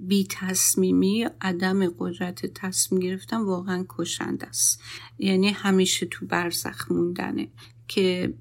بی 0.00 0.26
تصمیمی 0.30 1.26
عدم 1.40 1.88
قدرت 1.98 2.46
تصمیم 2.46 3.00
گرفتن 3.00 3.36
واقعا 3.36 3.86
کشند 3.88 4.44
است. 4.44 4.82
یعنی 5.18 5.48
همیشه 5.48 6.06
تو 6.06 6.26
برزخ 6.26 6.90
موندنه 6.92 7.48
که 7.88 8.34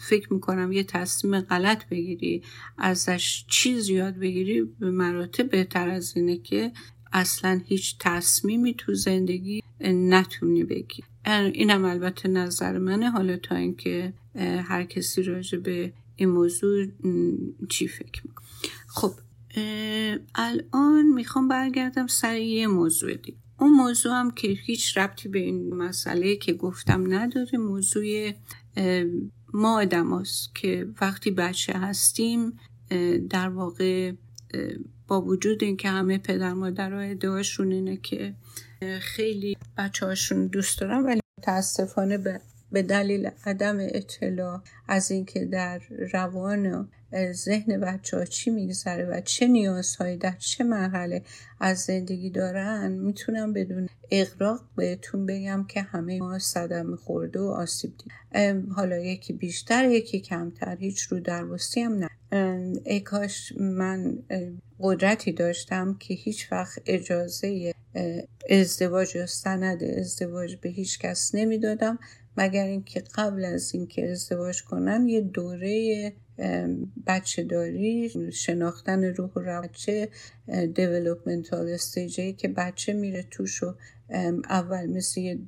فکر 0.00 0.32
می‌کنم 0.32 0.72
یه 0.72 0.84
تصمیم 0.84 1.40
غلط 1.40 1.88
بگیری 1.88 2.42
ازش 2.78 3.44
چیز 3.48 3.88
یاد 3.88 4.14
بگیری 4.14 4.62
به 4.62 4.90
مراتب 4.90 5.50
بهتر 5.50 5.88
از 5.88 6.16
اینه 6.16 6.36
که 6.36 6.72
اصلا 7.12 7.60
هیچ 7.64 7.96
تصمیمی 8.00 8.74
تو 8.74 8.94
زندگی 8.94 9.62
نتونی 9.80 10.64
بگی. 10.64 11.02
اینم 11.52 11.84
البته 11.84 12.28
نظر 12.28 12.78
منه. 12.78 13.10
حالا 13.10 13.36
تا 13.36 13.54
اینکه 13.54 14.12
هر 14.64 14.84
کسی 14.84 15.22
راجع 15.22 15.58
به 15.58 15.92
این 16.16 16.28
موضوع 16.28 16.86
چی 17.68 17.88
فکر 17.88 18.22
می‌کنه. 18.26 18.46
خب 18.86 19.12
الان 20.34 21.06
می‌خوام 21.14 21.48
برگردم 21.48 22.06
سر 22.06 22.36
یه 22.36 22.66
موضوع 22.66 23.14
دیگه 23.14 23.38
اون 23.60 23.72
موضوع 23.72 24.12
هم 24.12 24.30
که 24.30 24.48
هیچ 24.48 24.98
ربطی 24.98 25.28
به 25.28 25.38
این 25.38 25.74
مسئله 25.74 26.36
که 26.36 26.52
گفتم 26.52 27.14
نداره 27.14 27.58
موضوع 27.58 28.32
ما 29.54 29.80
آدم 29.80 30.22
که 30.54 30.88
وقتی 31.00 31.30
بچه 31.30 31.72
هستیم 31.72 32.58
در 33.30 33.48
واقع 33.48 34.12
با 35.08 35.22
وجود 35.22 35.64
اینکه 35.64 35.88
همه 35.88 36.18
پدر 36.18 36.52
مادر 36.52 36.92
ها 36.92 37.00
ادعاشون 37.00 37.72
اینه 37.72 37.96
که 37.96 38.34
خیلی 39.00 39.56
بچه 39.78 40.06
هاشون 40.06 40.46
دوست 40.46 40.80
دارن 40.80 41.04
ولی 41.04 41.20
متاسفانه 41.38 42.18
به 42.18 42.40
به 42.76 42.82
دلیل 42.82 43.30
عدم 43.44 43.78
اطلاع 43.80 44.62
از 44.88 45.10
اینکه 45.10 45.44
در 45.44 45.80
روان 46.12 46.88
ذهن 47.32 47.80
بچه 47.80 48.16
ها 48.16 48.24
چی 48.24 48.50
میگذره 48.50 49.04
و 49.04 49.20
چه 49.20 49.46
نیازهایی 49.46 50.16
در 50.16 50.34
چه 50.38 50.64
مرحله 50.64 51.22
از 51.60 51.78
زندگی 51.78 52.30
دارن 52.30 52.92
می‌تونم 52.92 53.52
بدون 53.52 53.88
اقراق 54.10 54.60
بهتون 54.76 55.26
بگم 55.26 55.64
که 55.68 55.82
همه 55.82 56.18
ما 56.18 56.38
صدم 56.38 56.96
خورده 56.96 57.40
و 57.40 57.44
آسیب 57.44 57.92
دید. 57.96 58.12
حالا 58.70 58.98
یکی 58.98 59.32
بیشتر 59.32 59.84
یکی 59.84 60.20
کمتر 60.20 60.76
هیچ 60.76 61.02
رو 61.02 61.20
در 61.20 61.44
هم 61.76 61.92
نه. 61.92 62.10
ای 62.84 63.00
کاش 63.00 63.52
من 63.60 64.18
قدرتی 64.80 65.32
داشتم 65.32 65.96
که 66.00 66.14
هیچ 66.14 66.52
وقت 66.52 66.82
اجازه 66.86 67.74
ازدواج 68.50 69.16
یا 69.16 69.26
سند 69.26 69.84
ازدواج 69.84 70.56
به 70.56 70.68
هیچ 70.68 70.98
کس 70.98 71.34
نمی‌دادم. 71.34 71.98
مگر 72.36 72.64
اینکه 72.64 73.02
قبل 73.14 73.44
از 73.44 73.74
اینکه 73.74 74.10
ازدواج 74.10 74.62
کنن 74.64 75.08
یه 75.08 75.20
دوره 75.20 76.12
بچه 77.06 77.44
داری 77.44 78.10
شناختن 78.32 79.04
روح 79.04 79.30
و 79.36 79.62
بچه 79.62 80.08
developmental 80.74 81.68
stage 81.68 82.21
ی 82.21 82.32
که 82.32 82.48
بچه 82.48 82.92
میره 82.92 83.22
توش 83.30 83.62
و 83.62 83.74
اول 84.48 84.86
مثل 84.86 85.20
یه 85.20 85.38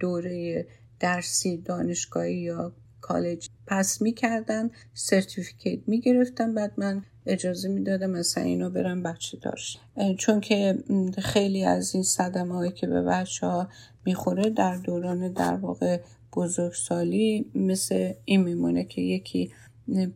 دوره 0.00 0.66
درسی 1.00 1.56
دانشگاهی 1.56 2.34
یا 2.34 2.72
کالج 3.00 3.48
pass 3.66 4.02
می‌کردن 4.02 4.70
certificate 4.94 5.80
می‌گرفتن. 5.86 6.54
بعد 6.54 6.72
من 6.76 7.02
اجازه 7.26 7.68
می‌دادم 7.68 8.10
مثلا 8.10 8.44
اینو 8.44 8.70
برم 8.70 9.02
بچه 9.02 9.38
داشت 9.42 9.80
چون 10.18 10.40
که 10.40 10.78
خیلی 11.18 11.64
از 11.64 11.94
این 11.94 12.04
صدمه 12.04 12.54
هایی 12.54 12.72
که 12.72 12.86
به 12.86 13.02
بچه 13.02 13.46
ها 13.46 13.68
می‌خوره 14.06 14.50
در 14.50 14.76
دوران 14.76 15.32
در 15.32 15.54
واقع 15.54 16.00
بزرگسالی 16.36 17.50
مثل 17.54 18.12
این 18.24 18.42
میمونه 18.42 18.84
که 18.84 19.00
یکی 19.00 19.50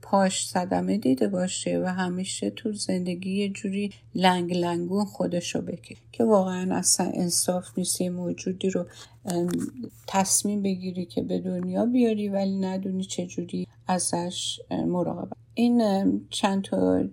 پاش 0.03 0.47
صدمه 0.47 0.99
دیده 0.99 1.29
باشه 1.29 1.83
و 1.85 1.87
همیشه 1.87 2.51
تو 2.51 2.73
زندگی 2.73 3.31
یه 3.31 3.49
جوری 3.49 3.91
لنگ 4.15 4.55
لنگون 4.55 5.05
خودشو 5.05 5.63
بکه 5.63 5.97
که 6.13 6.25
واقعا 6.25 6.77
اصلا 6.77 7.11
انصاف 7.15 7.79
نیست 7.79 8.03
موجودی 8.03 8.71
رو 8.71 8.87
تصمیم 10.07 10.63
بگیری 10.63 11.05
که 11.05 11.23
به 11.23 11.39
دنیا 11.39 11.87
بیاری 11.87 12.29
ولی 12.29 12.57
ندونی 12.57 13.05
چجوری 13.05 13.67
ازش 13.87 14.61
مراقبت. 14.71 15.37
این 15.55 15.83
چند 16.31 16.63
تا 16.63 17.05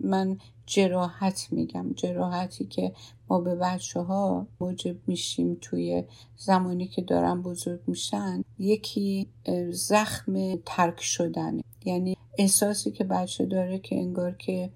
من 0.00 0.38
جراحت 0.66 1.48
میگم. 1.50 1.92
جراحتی 1.92 2.64
که 2.64 2.92
ما 3.28 3.40
به 3.40 3.54
بچه 3.54 4.00
ها 4.00 4.46
موجب 4.60 4.96
میشیم 5.06 5.58
توی 5.60 6.04
زمانی 6.36 6.86
که 6.86 7.02
دارن 7.02 7.42
بزرگ 7.42 7.80
میشن 7.86 8.44
یکی 8.58 9.28
زخم 9.70 10.56
ترک 10.66 11.00
شدن 11.00 11.60
یعنی 11.84 12.16
احساسی 12.38 12.90
که 12.90 13.04
بچه 13.04 13.46
داره 13.46 13.78
که 13.78 13.96
انگار 13.96 14.32
که 14.32 14.70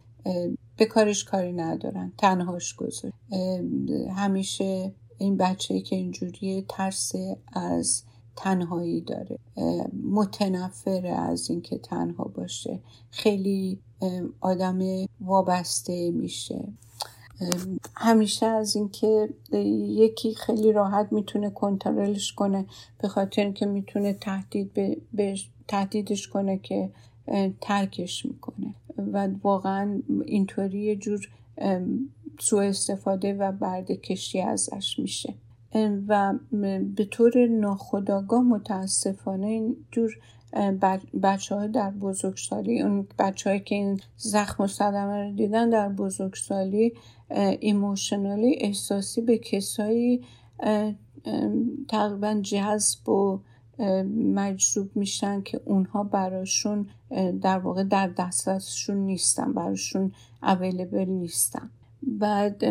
به 0.77 0.87
کارش 0.87 1.25
کاری 1.25 1.53
ندارن 1.53 2.13
تنهاش 2.19 2.75
گذاره 2.75 3.13
همیشه 4.17 4.93
این 5.19 5.37
بچه 5.37 5.81
که 5.81 5.97
اینجوری 5.97 6.65
ترس 6.69 7.13
از 7.53 8.05
تنهایی 8.39 9.01
داره. 9.01 9.39
متنفر 10.05 11.07
از 11.07 11.51
اینکه 11.51 11.79
تنها 11.79 12.25
باشه. 12.25 12.81
خیلی 13.11 13.79
آدم 14.41 14.79
وابسته 15.21 16.11
میشه. 16.11 16.65
همیشه 17.95 18.47
از 18.47 18.77
اینکه 18.77 19.29
یکی 19.89 20.35
خیلی 20.35 20.73
راحت 20.73 21.13
می‌تونه 21.13 21.51
کنترلش 21.51 22.33
کنه 22.33 22.67
به 22.99 23.09
خاطر 23.09 23.43
اینکه 23.43 23.67
می‌تونه 23.67 24.13
تهدید 24.13 24.73
به 25.13 25.37
تهدیدش 25.69 26.29
کنه 26.29 26.59
که 26.59 26.91
ترکش 27.61 28.27
می‌کنه. 28.27 28.75
و 29.13 29.29
واقعا 29.43 30.03
اینطوری 30.25 30.81
یه 30.81 30.97
جور 30.97 31.29
سوء 32.41 32.63
استفاده 32.63 33.35
و 33.35 33.53
بردکشی 33.53 34.41
ازش 34.41 34.99
میشه. 34.99 35.35
و 36.09 36.35
به 36.97 37.05
طور 37.11 37.47
ناخداگاه 37.47 38.43
متاسفانه 38.43 39.47
این 39.47 39.77
جور 39.91 40.19
بچه 41.23 41.55
های 41.55 41.69
در 41.69 41.91
بزرگسالی 41.91 42.83
اون 42.83 43.07
بچه 43.19 43.59
که 43.59 43.75
این 43.75 44.01
زخم 44.17 44.63
و 44.63 44.67
صدمه 44.67 45.25
رو 45.25 45.33
دیدن 45.33 45.71
در 45.71 45.89
بزرگسالی 45.89 46.93
ایموشنالی 47.61 48.57
احساسی 48.61 49.21
به 49.21 49.39
کسایی 49.39 50.23
تقریبا 51.89 52.41
جذب 52.43 53.09
و 53.09 53.41
مجذوب 54.35 54.97
میشن 54.97 55.43
که 55.43 55.61
اونها 55.65 56.05
براشون 56.05 56.89
در 57.43 57.59
واقع 57.59 57.85
در 57.85 58.09
دسترسشون 58.09 58.97
نیستن 58.97 59.53
براشون 59.53 60.13
اویلیبل 60.43 61.05
نیستن. 61.05 61.71
بعد 62.03 62.65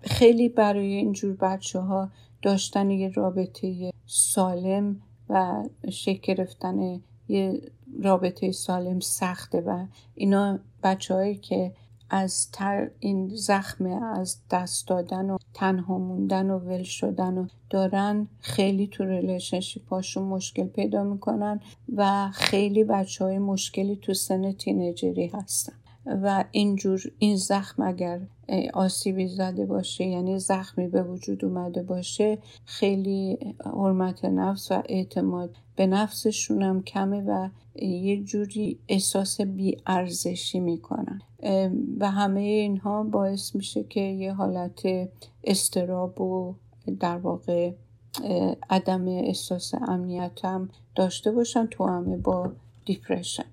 خیلی 0.00 0.48
برای 0.48 0.94
اینجور 0.94 1.36
بچه 1.36 1.80
ها 1.80 2.10
داشتن 2.42 2.90
یه 2.90 3.08
رابطه 3.08 3.92
سالم 4.06 5.00
و 5.28 5.64
شکل 5.90 6.34
گرفتن 6.34 7.00
یه 7.28 7.60
رابطه 8.02 8.52
سالم 8.52 9.00
سخته 9.00 9.60
و 9.60 9.86
اینا 10.14 10.58
بچه 10.82 11.14
هایی 11.14 11.34
که 11.34 11.72
از 12.10 12.50
تر 12.50 12.90
این 12.98 13.28
زخم 13.28 13.86
از 13.86 14.36
دست 14.50 14.88
دادن 14.88 15.30
و 15.30 15.38
تنها 15.54 15.98
موندن 15.98 16.50
و 16.50 16.58
ول 16.58 16.82
شدن 16.82 17.38
و 17.38 17.46
دارن 17.70 18.28
خیلی 18.40 18.86
تو 18.86 19.04
ریلیشنشیپاشون 19.04 20.22
مشکل 20.22 20.66
پیدا 20.66 21.04
می‌کنن 21.04 21.60
و 21.96 22.30
خیلی 22.32 22.84
بچه 22.84 23.24
های 23.24 23.38
مشکلی 23.38 23.96
تو 23.96 24.14
سن 24.14 24.52
تینیجری 24.52 25.26
هستن. 25.26 25.72
و 26.22 26.44
اینجور 26.50 27.00
این 27.18 27.36
زخم 27.36 27.82
اگر 27.82 28.20
آسیبی 28.74 29.28
زده 29.28 29.66
باشه 29.66 30.04
یعنی 30.04 30.38
زخمی 30.38 30.88
به 30.88 31.02
وجود 31.02 31.44
اومده 31.44 31.82
باشه 31.82 32.38
خیلی 32.64 33.38
حرمت 33.64 34.24
نفس 34.24 34.72
و 34.72 34.82
اعتماد 34.88 35.56
به 35.76 35.86
نفسشون 35.86 36.62
هم 36.62 36.82
کمه 36.82 37.20
و 37.20 37.48
یه 37.82 38.22
جوری 38.22 38.78
احساس 38.88 39.40
بیارزشی 39.40 40.60
می‌کنن. 40.60 41.20
و 42.00 42.10
همه 42.10 42.40
اینها 42.40 43.02
باعث 43.02 43.54
میشه 43.54 43.84
که 43.84 44.00
یه 44.00 44.32
حالت 44.32 44.82
استراب 45.44 46.20
و 46.20 46.54
در 47.00 47.16
واقع 47.16 47.72
عدم 48.70 49.08
احساس 49.08 49.74
امنیت 49.88 50.44
هم 50.44 50.68
داشته 50.94 51.32
باشن 51.32 51.66
تو 51.66 51.86
همه 51.86 52.16
با 52.16 52.52
دیپرشن. 52.84 53.44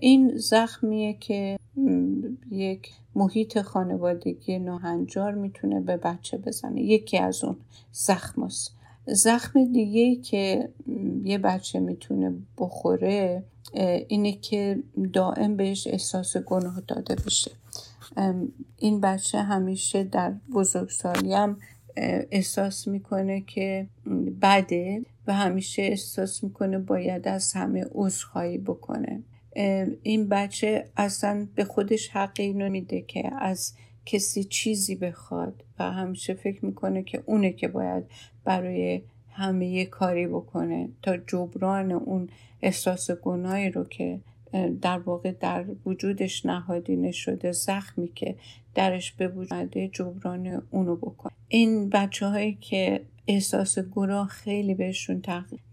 این 0.00 0.36
زخمیه 0.36 1.12
که 1.12 1.58
یک 2.50 2.92
محیط 3.14 3.60
خانوادگی 3.60 4.58
ناهنجار 4.58 5.34
می‌تونه 5.34 5.80
به 5.80 5.96
بچه 5.96 6.38
بزنه. 6.38 6.82
یکی 6.82 7.18
از 7.18 7.44
اون 7.44 7.56
زخم 7.92 8.48
زخم 9.06 9.64
دیگه 9.64 10.16
که 10.16 10.68
یه 11.24 11.38
بچه 11.38 11.80
می‌تونه 11.80 12.34
بخوره 12.58 13.42
اینه 14.08 14.32
که 14.32 14.82
دائم 15.12 15.56
بهش 15.56 15.86
احساس 15.86 16.36
گناه 16.36 16.80
داده 16.88 17.14
بشه. 17.14 17.50
این 18.76 19.00
بچه 19.00 19.38
همیشه 19.38 20.04
در 20.04 20.34
بزرگسالی 20.54 21.34
هم 21.34 21.56
احساس 22.30 22.88
می‌کنه 22.88 23.40
که 23.40 23.86
بده 24.42 25.02
و 25.26 25.34
همیشه 25.34 25.82
احساس 25.82 26.44
می‌کنه 26.44 26.78
باید 26.78 27.28
از 27.28 27.52
همه 27.52 27.86
عذرخواهی 27.92 28.58
بکنه. 28.58 29.22
این 30.02 30.28
بچه 30.28 30.88
اصلا 30.96 31.46
به 31.54 31.64
خودش 31.64 32.08
حقی 32.08 32.42
اینو 32.42 32.70
میده 32.70 33.00
که 33.00 33.30
از 33.38 33.74
کسی 34.06 34.44
چیزی 34.44 34.94
بخواد 34.94 35.64
و 35.78 35.92
همیشه 35.92 36.34
فکر 36.34 36.64
می‌کنه 36.64 37.02
که 37.02 37.22
اونه 37.26 37.52
که 37.52 37.68
باید 37.68 38.04
برای 38.44 39.02
همه 39.30 39.66
یه 39.66 39.86
کاری 39.86 40.26
بکنه 40.26 40.88
تا 41.02 41.16
جبران 41.16 41.92
اون 41.92 42.28
احساس 42.62 43.10
گناهی 43.10 43.70
رو 43.70 43.84
که 43.84 44.20
در 44.82 44.98
واقع 44.98 45.32
در 45.32 45.64
وجودش 45.86 46.46
نهادینه 46.46 47.12
شده 47.12 47.52
زخمی 47.52 48.08
که 48.14 48.36
درش 48.74 49.12
به 49.12 49.28
وجود 49.28 49.78
جبران 49.78 50.62
اونو 50.70 50.96
بکنه 50.96 51.32
این 51.48 51.88
بچه 51.88 52.26
هایی 52.26 52.58
که 52.60 53.00
احساس 53.28 53.78
گناه 53.78 54.28
خیلی 54.28 54.74
بهشون 54.74 55.22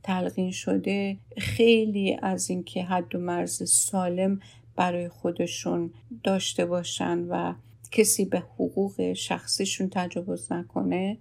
تلقین 0.03 0.51
شده 0.51 1.17
خیلی 1.37 2.17
از 2.21 2.49
اینکه 2.49 2.83
حد 2.83 3.15
و 3.15 3.19
مرز 3.19 3.69
سالم 3.69 4.39
برای 4.75 5.09
خودشون 5.09 5.91
داشته 6.23 6.65
باشن 6.65 7.19
و 7.29 7.53
کسی 7.91 8.25
به 8.25 8.39
حقوق 8.39 9.13
شخصیشون 9.13 9.89
تجاوز 9.91 10.51
نکنه 10.51 11.17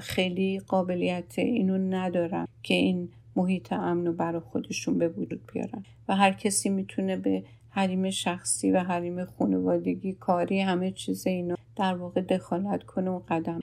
خیلی 0.00 0.60
قابلیت 0.60 1.38
اینو 1.38 1.78
ندارن 1.78 2.48
که 2.62 2.74
این 2.74 3.08
محیط 3.36 3.72
امن 3.72 4.06
رو 4.06 4.12
برای 4.12 4.40
خودشون 4.40 4.98
به 4.98 5.08
وجود 5.08 5.40
بیارن. 5.52 5.84
و 6.08 6.16
هر 6.16 6.32
کسی 6.32 6.68
می‌تونه 6.68 7.16
به 7.16 7.44
حریم 7.70 8.10
شخصی 8.10 8.72
و 8.72 8.80
حریم 8.80 9.24
خانوادگی 9.24 10.12
کاری 10.12 10.60
همه 10.60 10.90
چیز 10.90 11.26
اینا 11.26 11.56
در 11.76 11.94
واقع 11.94 12.20
دخالت 12.20 12.82
کنه 12.82 13.10
و 13.10 13.20
قدم. 13.28 13.60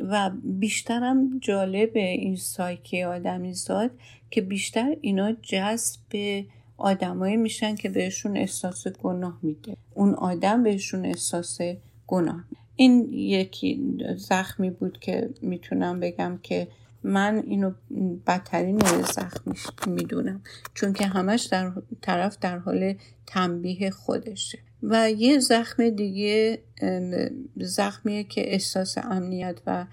و 0.00 0.30
بیشترم 0.44 1.38
جالب 1.38 1.90
این 1.94 2.36
سایکی 2.36 3.02
آدمی 3.02 3.52
زاد 3.52 3.90
که 4.30 4.40
بیشتر 4.40 4.96
اینا 5.00 5.32
جذب 5.32 6.44
آدمایی 6.76 7.36
میشن 7.36 7.74
که 7.74 7.88
بهشون 7.88 8.36
احساس 8.36 8.88
گناه 8.88 9.38
میده. 9.42 9.76
اون 9.94 10.14
آدم 10.14 10.62
بهشون 10.62 11.04
احساس 11.04 11.58
گناه. 12.06 12.44
این 12.76 13.12
یکی 13.12 13.98
زخمی 14.16 14.70
بود 14.70 14.98
که 14.98 15.30
می‌تونم 15.42 16.00
بگم 16.00 16.38
که 16.42 16.68
من 17.04 17.42
اینو 17.46 17.72
بدترین 18.26 18.76
نوع 18.76 19.02
زخمیش 19.02 19.66
می‌دونم 19.86 20.42
چون 20.74 20.92
که 20.92 21.06
همش 21.06 21.42
در 21.42 21.72
طرف 22.02 22.38
در 22.38 22.58
حال 22.58 22.94
تنبیه 23.26 23.90
خودشه. 23.90 24.58
و 24.82 25.10
یه 25.10 25.38
زخم 25.38 25.90
دیگه 25.90 26.62
زخمیه 27.56 28.24
که 28.24 28.52
احساس 28.52 28.98
امنیت 28.98 29.60
و 29.66 29.86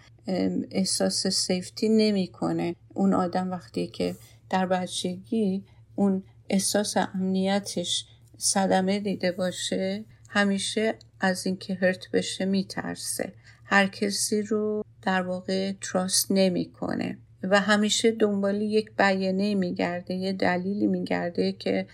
احساس 0.72 1.28
سیفتی 1.28 1.90
نمی‌کنه. 1.90 2.76
اون 2.94 3.14
آدم 3.14 3.52
وقتی 3.52 3.88
که 3.88 4.16
در 4.50 4.66
بچگی 4.66 5.64
اون 5.96 6.24
احساس 6.50 6.98
امنیتش 6.98 8.06
صدمه 8.38 9.00
دیده 9.00 9.32
باشه 9.32 10.06
همیشه 10.30 10.96
از 11.20 11.46
اینکه 11.46 11.74
هرت 11.74 12.12
بشه 12.14 12.46
میترسه. 12.46 13.34
هر 13.66 13.88
کسی 13.88 14.42
رو 14.42 14.81
در 15.02 15.22
واقع 15.22 15.72
تراست 15.82 16.28
نمی‌کنه 16.30 17.18
و 17.44 17.60
همیشه 17.60 18.12
دنبال 18.12 18.62
یک 18.62 18.92
بیانه 18.98 19.56
میگرده 19.56 20.14
یه 20.14 20.34
دلیلی 20.34 20.88
میگرده 20.88 21.52
که 21.52 21.88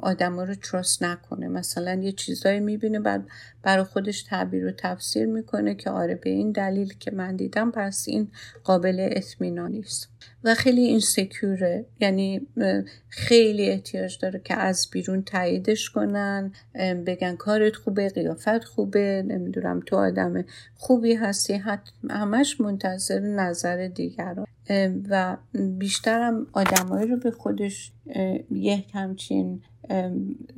آدما 0.00 0.44
رو 0.44 0.54
تراست 0.54 1.02
نکنه. 1.02 1.48
مثلا 1.48 1.94
یه 1.94 2.12
چیزایی 2.12 2.60
می‌بینه 2.60 3.00
بعد 3.00 3.28
برای 3.62 3.84
خودش 3.84 4.22
تعبیر 4.22 4.66
و 4.66 4.72
تفسیر 4.72 5.26
می‌کنه 5.26 5.74
که 5.74 5.90
آره 5.90 6.14
به 6.14 6.30
این 6.30 6.52
دلیل 6.52 6.94
که 6.98 7.10
من 7.10 7.36
دیدم 7.36 7.70
پس 7.70 8.04
این 8.08 8.28
قابل 8.64 9.08
اطمینانی 9.12 9.80
است 9.80 10.08
و 10.44 10.54
خیلی 10.54 10.80
این 10.80 11.00
سکیوره 11.00 11.86
یعنی 12.00 12.46
خیلی 13.08 13.68
احتیاج 13.68 14.18
داره 14.18 14.40
که 14.44 14.56
از 14.56 14.88
بیرون 14.92 15.22
تاییدش 15.22 15.90
کنن 15.90 16.52
بگن 17.06 17.36
کارت 17.36 17.76
خوبه 17.76 18.08
قیافت 18.08 18.64
خوبه 18.64 19.24
نمی‌دونم 19.26 19.80
تو 19.86 19.96
آدم 19.96 20.44
خوبی 20.74 21.14
هستی 21.14 21.62
همش 22.10 22.60
منتظر 22.60 23.20
نظر 23.20 23.88
دیگران. 23.88 24.46
و 25.10 25.36
بیشترم 25.78 26.46
آدمایی 26.52 27.08
رو 27.08 27.16
به 27.16 27.30
خودش 27.30 27.92
یک 28.50 28.90
همچین 28.94 29.62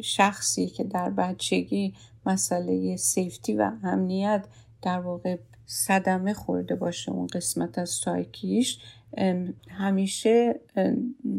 شخصی 0.02 0.66
که 0.66 0.84
در 0.84 1.10
بچگی 1.10 1.94
مسئله 2.26 2.96
سیفتی 2.96 3.54
و 3.54 3.72
امنیت 3.82 4.44
در 4.82 5.00
واقع 5.00 5.36
صدمه 5.66 6.34
خورده 6.34 6.74
باشه 6.74 7.12
اون 7.12 7.26
قسمت 7.26 7.78
از 7.78 7.90
سایکیش. 7.90 8.78
همیشه 9.68 10.60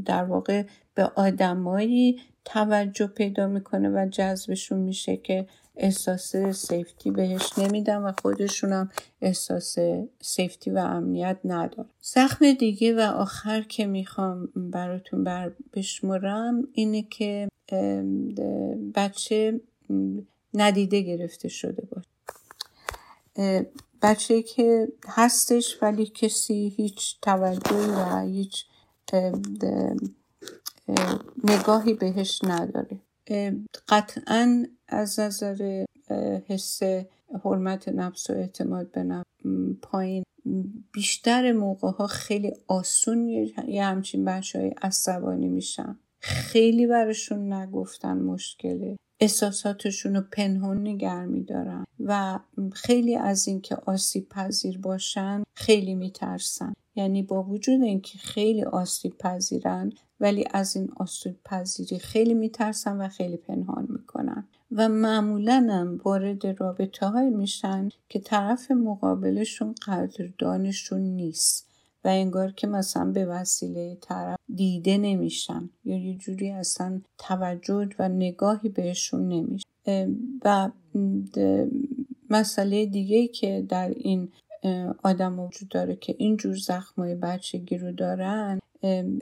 در 0.06 0.24
واقع 0.24 0.64
به 0.96 1.04
آدمایی 1.04 2.20
توجه 2.46 3.08
پیدا 3.08 3.48
می‌کنه 3.48 3.90
و 3.90 4.08
جذبشون 4.10 4.80
میشه 4.80 5.18
که 5.18 5.48
احساس 5.76 6.36
سیفتی 6.36 7.12
بهش 7.12 7.58
نمیدن 7.58 7.98
و 7.98 8.12
خودشون 8.22 8.90
احساس 9.22 9.76
سیفتی 10.22 10.72
و 10.72 10.78
امنیت 10.78 11.38
ندارن. 11.46 11.90
زخم 12.02 12.52
دیگه 12.52 12.96
و 12.96 13.00
آخر 13.00 13.62
که 13.62 13.86
می‌خوام 13.86 14.50
براتون 14.56 15.24
بر 15.24 15.52
بشمرم 15.74 16.68
اینه 16.74 17.02
که 17.02 17.48
بچه 18.96 19.62
ندیده 20.54 21.02
گرفته 21.02 21.48
شده 21.48 21.88
باشه. 21.92 22.10
بچه 24.02 24.42
که 24.42 24.88
هستش 25.08 25.78
ولی 25.82 26.06
کسی 26.06 26.74
هیچ 26.78 27.18
توجهی 27.22 27.90
و 27.90 28.20
هیچ 28.20 28.66
نگاهی 31.44 31.94
بهش 31.94 32.40
نداره. 32.44 33.00
قطعا 33.90 34.66
از 34.88 35.20
نظر 35.20 35.86
حس 36.48 36.80
حرمت 37.44 37.90
نفس 37.90 38.30
و 38.30 38.34
اعتماد 38.34 38.92
به 38.92 39.04
نفس 39.04 39.26
پایین. 39.82 40.24
بیشتر 40.94 41.52
موقع 41.52 41.92
ها 41.92 42.08
خیلی 42.08 42.54
آسون 42.68 43.28
یه 43.68 43.86
همچین 43.86 44.26
بچه 44.26 44.60
های 44.60 44.74
عصبانی 44.82 45.48
میشن. 45.48 46.00
خیلی 46.20 46.88
براشون 46.88 47.54
نگفتن 47.54 48.18
مشکله. 48.18 48.98
احساساتشون 49.22 50.16
رو 50.16 50.22
پنهون 50.32 50.88
نگر 50.88 51.26
میدارن 51.26 51.86
و 52.00 52.40
خیلی 52.74 53.16
از 53.16 53.48
اینکه 53.48 53.76
آسیب 53.76 54.30
پذیر 54.30 54.78
باشن 54.78 55.44
خیلی 55.54 55.96
میترسن. 55.96 56.74
یعنی 56.96 57.24
با 57.24 57.44
وجود 57.44 57.82
اینکه 57.82 58.18
خیلی 58.18 58.64
آسیب 58.64 59.18
پذیرن 59.18 59.92
ولی 60.20 60.46
از 60.52 60.76
این 60.76 60.92
آسیب 60.98 61.40
پذیری 61.46 62.00
خیلی 62.00 62.34
میترسن 62.34 62.98
و 62.98 63.08
خیلی 63.08 63.38
پنهان 63.38 63.88
می‌کنن. 63.90 64.48
و 64.72 64.90
معمولا 64.90 65.68
هم 65.72 66.02
وارد 66.06 66.48
رابطه 66.48 67.08
های 67.08 67.30
میشن 67.30 67.90
که 68.10 68.20
طرف 68.20 68.72
مقابلشون 68.72 69.76
قدردانشون 69.88 71.02
نیست. 71.02 71.71
و 72.04 72.08
انگار 72.08 72.52
که 72.52 72.68
مثلا 72.68 73.06
به 73.12 73.26
وسیله 73.26 73.98
طرف 74.02 74.38
دیده 74.56 74.98
نمیشن. 74.98 75.70
یا 75.86 75.98
یه 75.98 76.18
جوری 76.18 76.50
اصلا 76.50 77.02
توجه 77.18 77.90
و 78.00 78.10
نگاهی 78.10 78.70
بهشون 78.70 79.28
نمیشه. 79.28 79.68
و 80.46 80.70
مسئله 82.30 82.86
دیگه 82.86 83.28
که 83.28 83.66
در 83.70 83.90
این 83.90 84.32
آدم 85.04 85.40
وجود 85.40 85.70
داره 85.70 85.96
که 85.96 86.16
اینجور 86.18 86.56
زخمای 86.56 87.16
بچگی 87.16 87.78
رو 87.78 87.92
دارن 87.92 88.60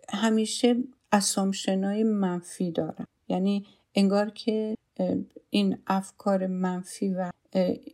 همیشه 0.09 0.75
اسامشنای 1.11 2.03
منفی 2.03 2.71
دارن. 2.71 3.05
یعنی 3.27 3.65
انگار 3.95 4.30
که 4.30 4.75
این 5.49 5.77
افکار 5.88 6.47
منفی 6.47 7.13
و 7.13 7.32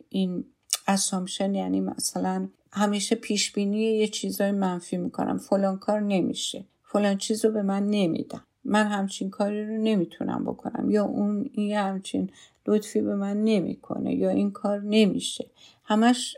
این 0.08 0.44
اسامشن 0.88 1.54
یعنی 1.54 1.80
مثلا 1.80 2.48
همیشه 2.76 3.14
پیش 3.14 3.52
بینی 3.52 3.78
یه 3.78 4.08
چیزای 4.08 4.52
منفی 4.52 4.96
می‌کنم. 4.96 5.38
فلان 5.38 5.78
کار 5.78 6.00
نمیشه. 6.00 6.64
فلان 6.82 7.16
چیز 7.18 7.44
رو 7.44 7.50
به 7.50 7.62
من 7.62 7.86
نمیدن. 7.86 8.40
من 8.64 8.86
همچین 8.86 9.30
کاری 9.30 9.66
رو 9.66 9.82
نمی‌تونم 9.82 10.44
بکنم. 10.44 10.90
یا 10.90 11.04
اون 11.04 11.50
این 11.52 11.76
همچین 11.76 12.30
لطفی 12.66 13.00
به 13.00 13.14
من 13.14 13.44
نمی‌کنه 13.44 14.14
یا 14.14 14.30
این 14.30 14.50
کار 14.50 14.80
نمیشه. 14.80 15.50
همش 15.84 16.36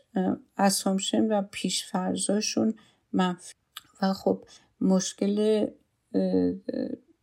اسامشن 0.59 1.27
و 1.27 1.43
پیشفرزاشون 1.51 2.75
منفی. 3.13 3.55
و 4.03 4.13
خب 4.13 4.45
مشکل 4.81 5.67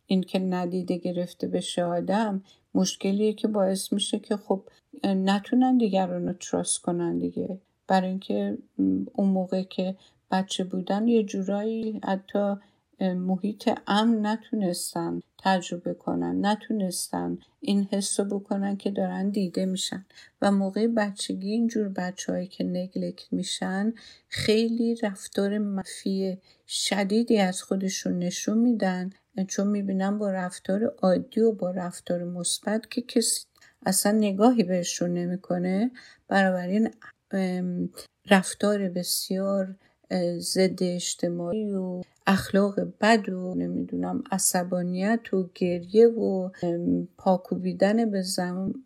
این 0.06 0.22
که 0.22 0.38
ندیده 0.38 0.96
گرفته 0.96 1.46
بشه 1.46 1.84
آدم 1.84 2.42
مشکلیه 2.74 3.32
که 3.32 3.48
باعث 3.48 3.92
میشه 3.92 4.18
که 4.18 4.36
خب 4.36 4.62
نتونن 5.04 5.78
دیگران 5.78 6.26
رو 6.26 6.32
تراست 6.32 6.78
کنن 6.78 7.18
دیگه. 7.18 7.60
برای 7.88 8.08
اینکه 8.08 8.58
اون 9.12 9.28
موقع 9.28 9.62
که 9.62 9.96
بچه 10.30 10.64
بودن 10.64 11.08
یه 11.08 11.22
جورایی 11.22 12.00
حتی 12.04 12.54
محیط 13.00 13.70
امن 13.86 14.26
نتونستن 14.26 15.20
تجربه 15.38 15.94
کنن 15.94 16.46
نتونستن 16.46 17.38
این 17.60 17.88
حس 17.90 18.20
بکنن 18.20 18.76
که 18.76 18.90
دارن 18.90 19.30
دیده 19.30 19.66
میشن. 19.66 20.06
و 20.42 20.52
موقع 20.52 20.86
بچگی 20.86 21.50
اینجور 21.50 21.88
بچه 21.88 22.46
که 22.46 22.64
نگلکت 22.64 23.32
میشن 23.32 23.92
خیلی 24.28 24.94
رفتار 25.02 25.58
منفی 25.58 26.38
شدیدی 26.66 27.38
از 27.38 27.62
خودشون 27.62 28.18
نشون 28.18 28.58
میدن. 28.58 29.10
چون 29.48 29.66
می‌بینن 29.66 30.18
با 30.18 30.30
رفتار 30.30 30.84
عادی 30.84 31.40
و 31.40 31.52
با 31.52 31.70
رفتار 31.70 32.24
مثبت 32.24 32.90
که 32.90 33.02
کسی 33.02 33.46
اصلا 33.86 34.12
نگاهی 34.12 34.62
بهشون 34.62 35.12
نمی‌کنه 35.12 35.90
این 36.30 36.90
رفتار 38.30 38.88
بسیار 38.88 39.74
ضد 40.38 40.82
اجتماعی 40.82 41.70
و 41.70 42.02
اخلاق 42.26 42.80
بد 43.00 43.28
و 43.28 43.54
نمی‌دونم 43.54 44.24
عصبانیت 44.30 45.34
و 45.34 45.50
گریه 45.54 46.08
و 46.08 46.50
پاکوبیدن 47.18 48.10
به 48.10 48.22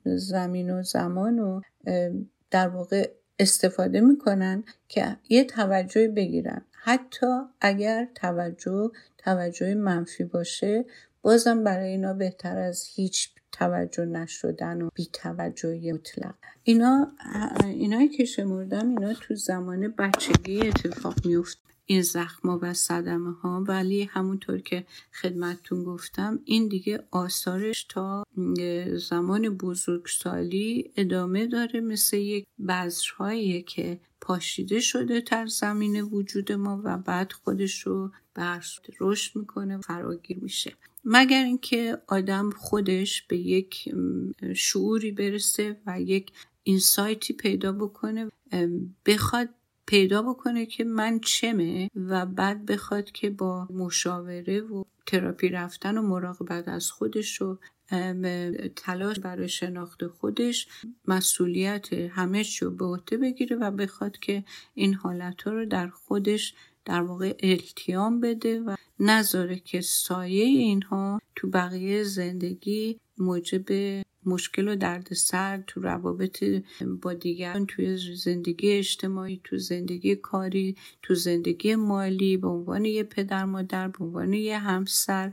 زمین 0.04 0.70
و 0.70 0.82
زمان 0.82 1.38
و 1.38 1.60
در 2.50 2.68
واقع 2.68 3.10
استفاده 3.38 4.00
می‌کنن 4.00 4.64
که 4.88 5.16
یه 5.28 5.44
توجهی 5.44 6.08
بگیرن. 6.08 6.64
حتی 6.72 7.26
اگر 7.60 8.08
توجه 8.14 8.90
توجه 9.18 9.74
منفی 9.74 10.24
باشه 10.24 10.84
بازم 11.22 11.64
برای 11.64 11.88
اینا 11.88 12.12
بهتر 12.12 12.58
از 12.58 12.84
هیچ 12.94 13.34
توجه 13.52 14.04
نشدن 14.04 14.82
و 14.82 14.88
بی 14.94 15.06
توجهی 15.12 15.92
مطلق. 15.92 16.34
اینا 16.62 17.12
اینایی 17.64 18.08
که 18.08 18.24
شمردم 18.24 18.88
اینا 18.88 19.14
تو 19.14 19.34
زمان 19.34 19.88
بچگی 19.88 20.60
اتفاق 20.60 21.26
میفت 21.26 21.58
این 21.86 22.02
زخما 22.02 22.58
و 22.62 22.74
صدمه 22.74 23.32
ها 23.32 23.64
ولی 23.68 24.02
همونطور 24.02 24.58
که 24.58 24.86
خدمتتون 25.12 25.84
گفتم 25.84 26.40
این 26.44 26.68
دیگه 26.68 27.04
آثارش 27.10 27.84
تا 27.84 28.24
زمان 28.94 29.56
بزرگسالی 29.56 30.92
ادامه 30.96 31.46
داره. 31.46 31.80
مثل 31.80 32.16
یک 32.16 32.46
بذرهایی 32.68 33.62
که 33.62 34.00
پاشیده 34.20 34.80
شده 34.80 35.20
در 35.20 35.46
زمین 35.46 36.00
وجود 36.00 36.52
ما 36.52 36.80
و 36.84 36.98
بعد 36.98 37.32
خودش 37.32 37.86
رو 37.86 38.10
برس 38.34 38.78
رشد 39.00 39.36
می‌کنه 39.36 39.80
فراگیر 39.80 40.38
میشه. 40.38 40.72
مگر 41.04 41.44
اینکه 41.44 41.98
آدم 42.08 42.50
خودش 42.50 43.22
به 43.22 43.36
یک 43.36 43.94
شعوری 44.56 45.12
برسه 45.12 45.80
و 45.86 46.00
یک 46.00 46.32
اینسایتی 46.62 47.32
پیدا 47.32 47.72
بکنه 47.72 48.28
بخواد 49.06 49.48
پیدا 49.86 50.22
بکنه 50.22 50.66
که 50.66 50.84
من 50.84 51.20
چمه 51.20 51.90
و 51.96 52.26
بعد 52.26 52.66
بخواد 52.66 53.10
که 53.10 53.30
با 53.30 53.68
مشاوره 53.70 54.60
و 54.60 54.84
تراپی 55.06 55.48
رفتن 55.48 55.98
و 55.98 56.02
مراقبت 56.02 56.68
از 56.68 56.90
خودش 56.90 57.42
و 57.42 57.58
تلاش 58.76 59.18
برای 59.18 59.48
شناخت 59.48 60.06
خودش 60.06 60.68
مسئولیت 61.08 61.92
همه 61.92 62.44
رو 62.60 62.70
به 62.70 62.84
عهده 62.84 63.16
بگیره 63.16 63.56
و 63.56 63.70
بخواد 63.70 64.18
که 64.18 64.44
این 64.74 64.94
حالت 64.94 65.46
رو 65.46 65.66
در 65.66 65.88
خودش 65.88 66.54
در 66.84 67.02
واقع 67.02 67.36
التیام 67.40 68.20
بده 68.20 68.60
و 68.60 68.76
نذاره 69.00 69.58
که 69.58 69.80
سایه 69.80 70.44
اینها 70.44 71.20
تو 71.36 71.50
بقیه 71.50 72.04
زندگی 72.04 73.00
موجب 73.18 73.64
مشکل 74.26 74.68
و 74.68 74.76
دردسر 74.76 75.62
تو 75.66 75.80
روابط 75.80 76.44
با 77.02 77.14
دیگران 77.14 77.66
توی 77.66 77.96
زندگی 78.16 78.70
اجتماعی 78.70 79.40
تو 79.44 79.58
زندگی 79.58 80.16
کاری 80.16 80.76
تو 81.02 81.14
زندگی 81.14 81.74
مالی 81.74 82.36
به 82.36 82.48
عنوان 82.48 82.84
یه 82.84 83.02
پدر 83.02 83.44
مادر 83.44 83.88
به 83.88 84.04
عنوان 84.04 84.32
یه 84.32 84.58
همسر. 84.58 85.32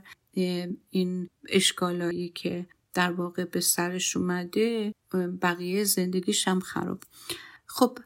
این 0.90 1.28
اشکالایی 1.48 2.28
که 2.28 2.66
در 2.94 3.12
واقع 3.12 3.44
به 3.44 3.60
سرش 3.60 4.16
اومده 4.16 4.94
بقیه 5.42 5.84
زندگیش 5.84 6.48
هم 6.48 6.60
خراب. 6.60 7.02
خب 7.66 7.98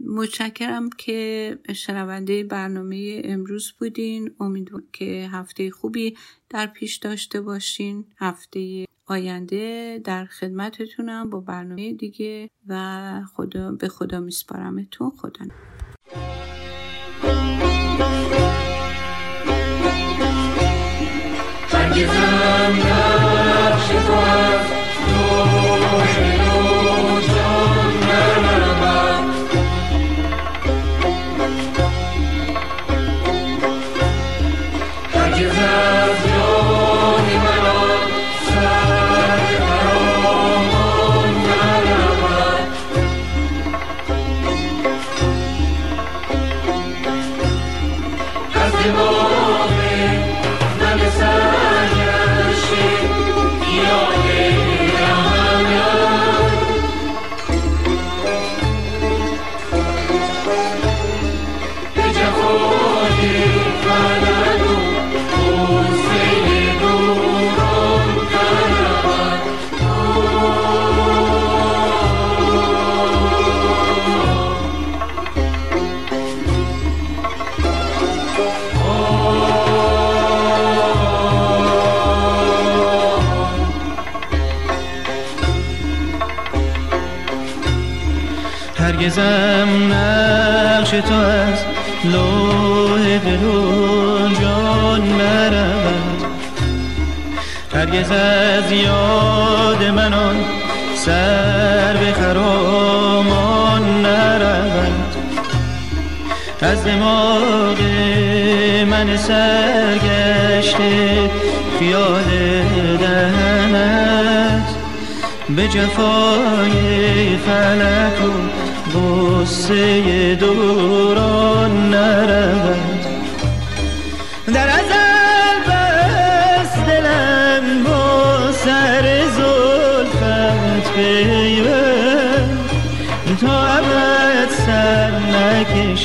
متشکرم 0.00 0.90
که 0.90 1.58
شنونده 1.74 2.44
برنامه 2.44 3.22
امروز 3.24 3.72
بودین. 3.78 4.34
امیدوارم 4.40 4.84
که 4.92 5.28
هفته 5.32 5.70
خوبی 5.70 6.16
در 6.50 6.66
پیش 6.66 6.96
داشته 6.96 7.40
باشین. 7.40 8.04
هفته 8.18 8.86
آینده 9.06 10.00
در 10.04 10.24
خدمتتونم 10.24 11.30
با 11.30 11.40
برنامه 11.40 11.92
دیگه 11.92 12.50
و 12.68 13.22
خدا 13.34 13.72
به 13.72 13.88
خدا 13.88 14.20
میسپارمتون. 14.20 15.10
خدا 15.10 15.46
هرگزم 21.68 22.42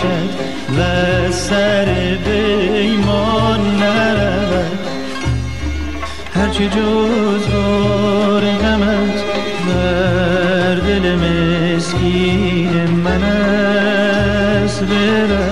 نکشد 0.07 0.29
و 0.79 1.31
سر 1.31 1.85
بیمان 2.25 3.61
نرود. 3.79 4.79
هرچه 6.33 6.67
جز 6.69 7.47
بار 7.53 8.41
غمت 8.41 9.23
بر 9.67 10.75
دل 10.75 11.15
مسکین 11.15 12.89
من 12.89 13.23
است 13.23 14.83
برود 14.83 15.46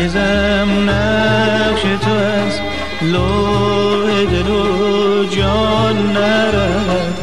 هرگزم 0.00 0.90
نقش 0.90 1.82
تو 1.82 2.10
از 2.10 2.60
لوح 3.02 4.24
دل 4.24 4.50
و 4.50 5.24
جان 5.24 6.12
نرود. 6.12 7.14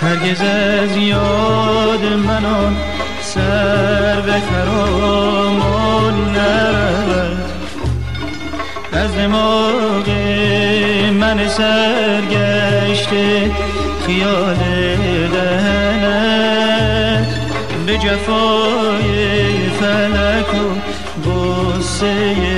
هرگز 0.00 0.40
از 0.40 0.96
یاد 0.96 2.04
من 2.26 2.44
آن 2.44 2.76
سر 3.20 4.20
به 4.20 4.32
خرامان 4.50 6.30
نرود. 6.30 7.50
از 8.92 9.16
دماغ 9.16 10.08
من 11.20 11.48
سرگشته 11.48 13.50
خیال 14.06 14.56
دهنت 15.32 17.26
به 17.86 17.98
جفای 17.98 19.56
فلک 19.80 20.45
و 21.96 21.98
غصه 21.98 22.55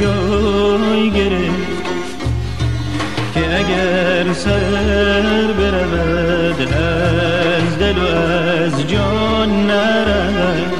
جای 0.00 1.10
گرفت 1.10 1.82
که 3.34 3.40
اگر 3.58 4.32
سر 4.32 5.52
برود 5.58 6.60
از 6.72 7.78
دل 7.78 7.98
و 7.98 8.06
از 8.06 8.86
جان 8.88 9.66
نرود. 9.66 10.72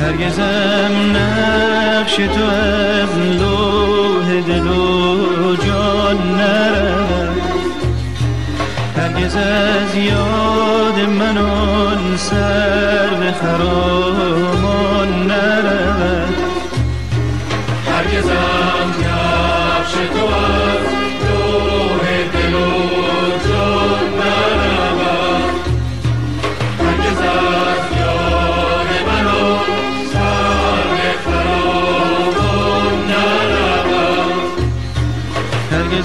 هرگزم 0.00 1.16
نقش 1.16 2.16
تو 2.16 2.44
از 2.44 3.18
لوح 3.40 4.40
دل 4.40 4.66
و 4.66 5.56
جان 5.56 6.16
نرود. 6.36 7.42
هرگز 8.96 9.36
از 9.36 9.94
یاد 9.94 11.08
من 11.18 11.38
آن 11.38 12.16
سر 12.16 13.08
به 13.20 13.32
خرامان 13.32 14.61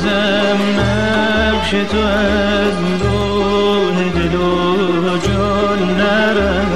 بازم 0.07 0.79
نقش 0.79 1.69
تو 1.69 1.97
از 1.97 2.99
دون 2.99 4.09
دل 4.09 4.35
و 4.35 5.17
جان 5.17 5.97
نرم. 5.97 6.71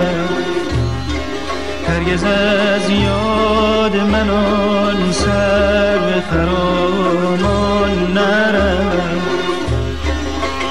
هرگز 1.87 2.23
از 2.23 2.89
یاد 2.89 3.95
من 3.95 4.29
آن 4.29 5.11
سر 5.11 5.97
به 5.97 6.21
فرامان 6.31 8.13
نرم. 8.13 9.21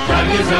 هرگز 0.09 0.53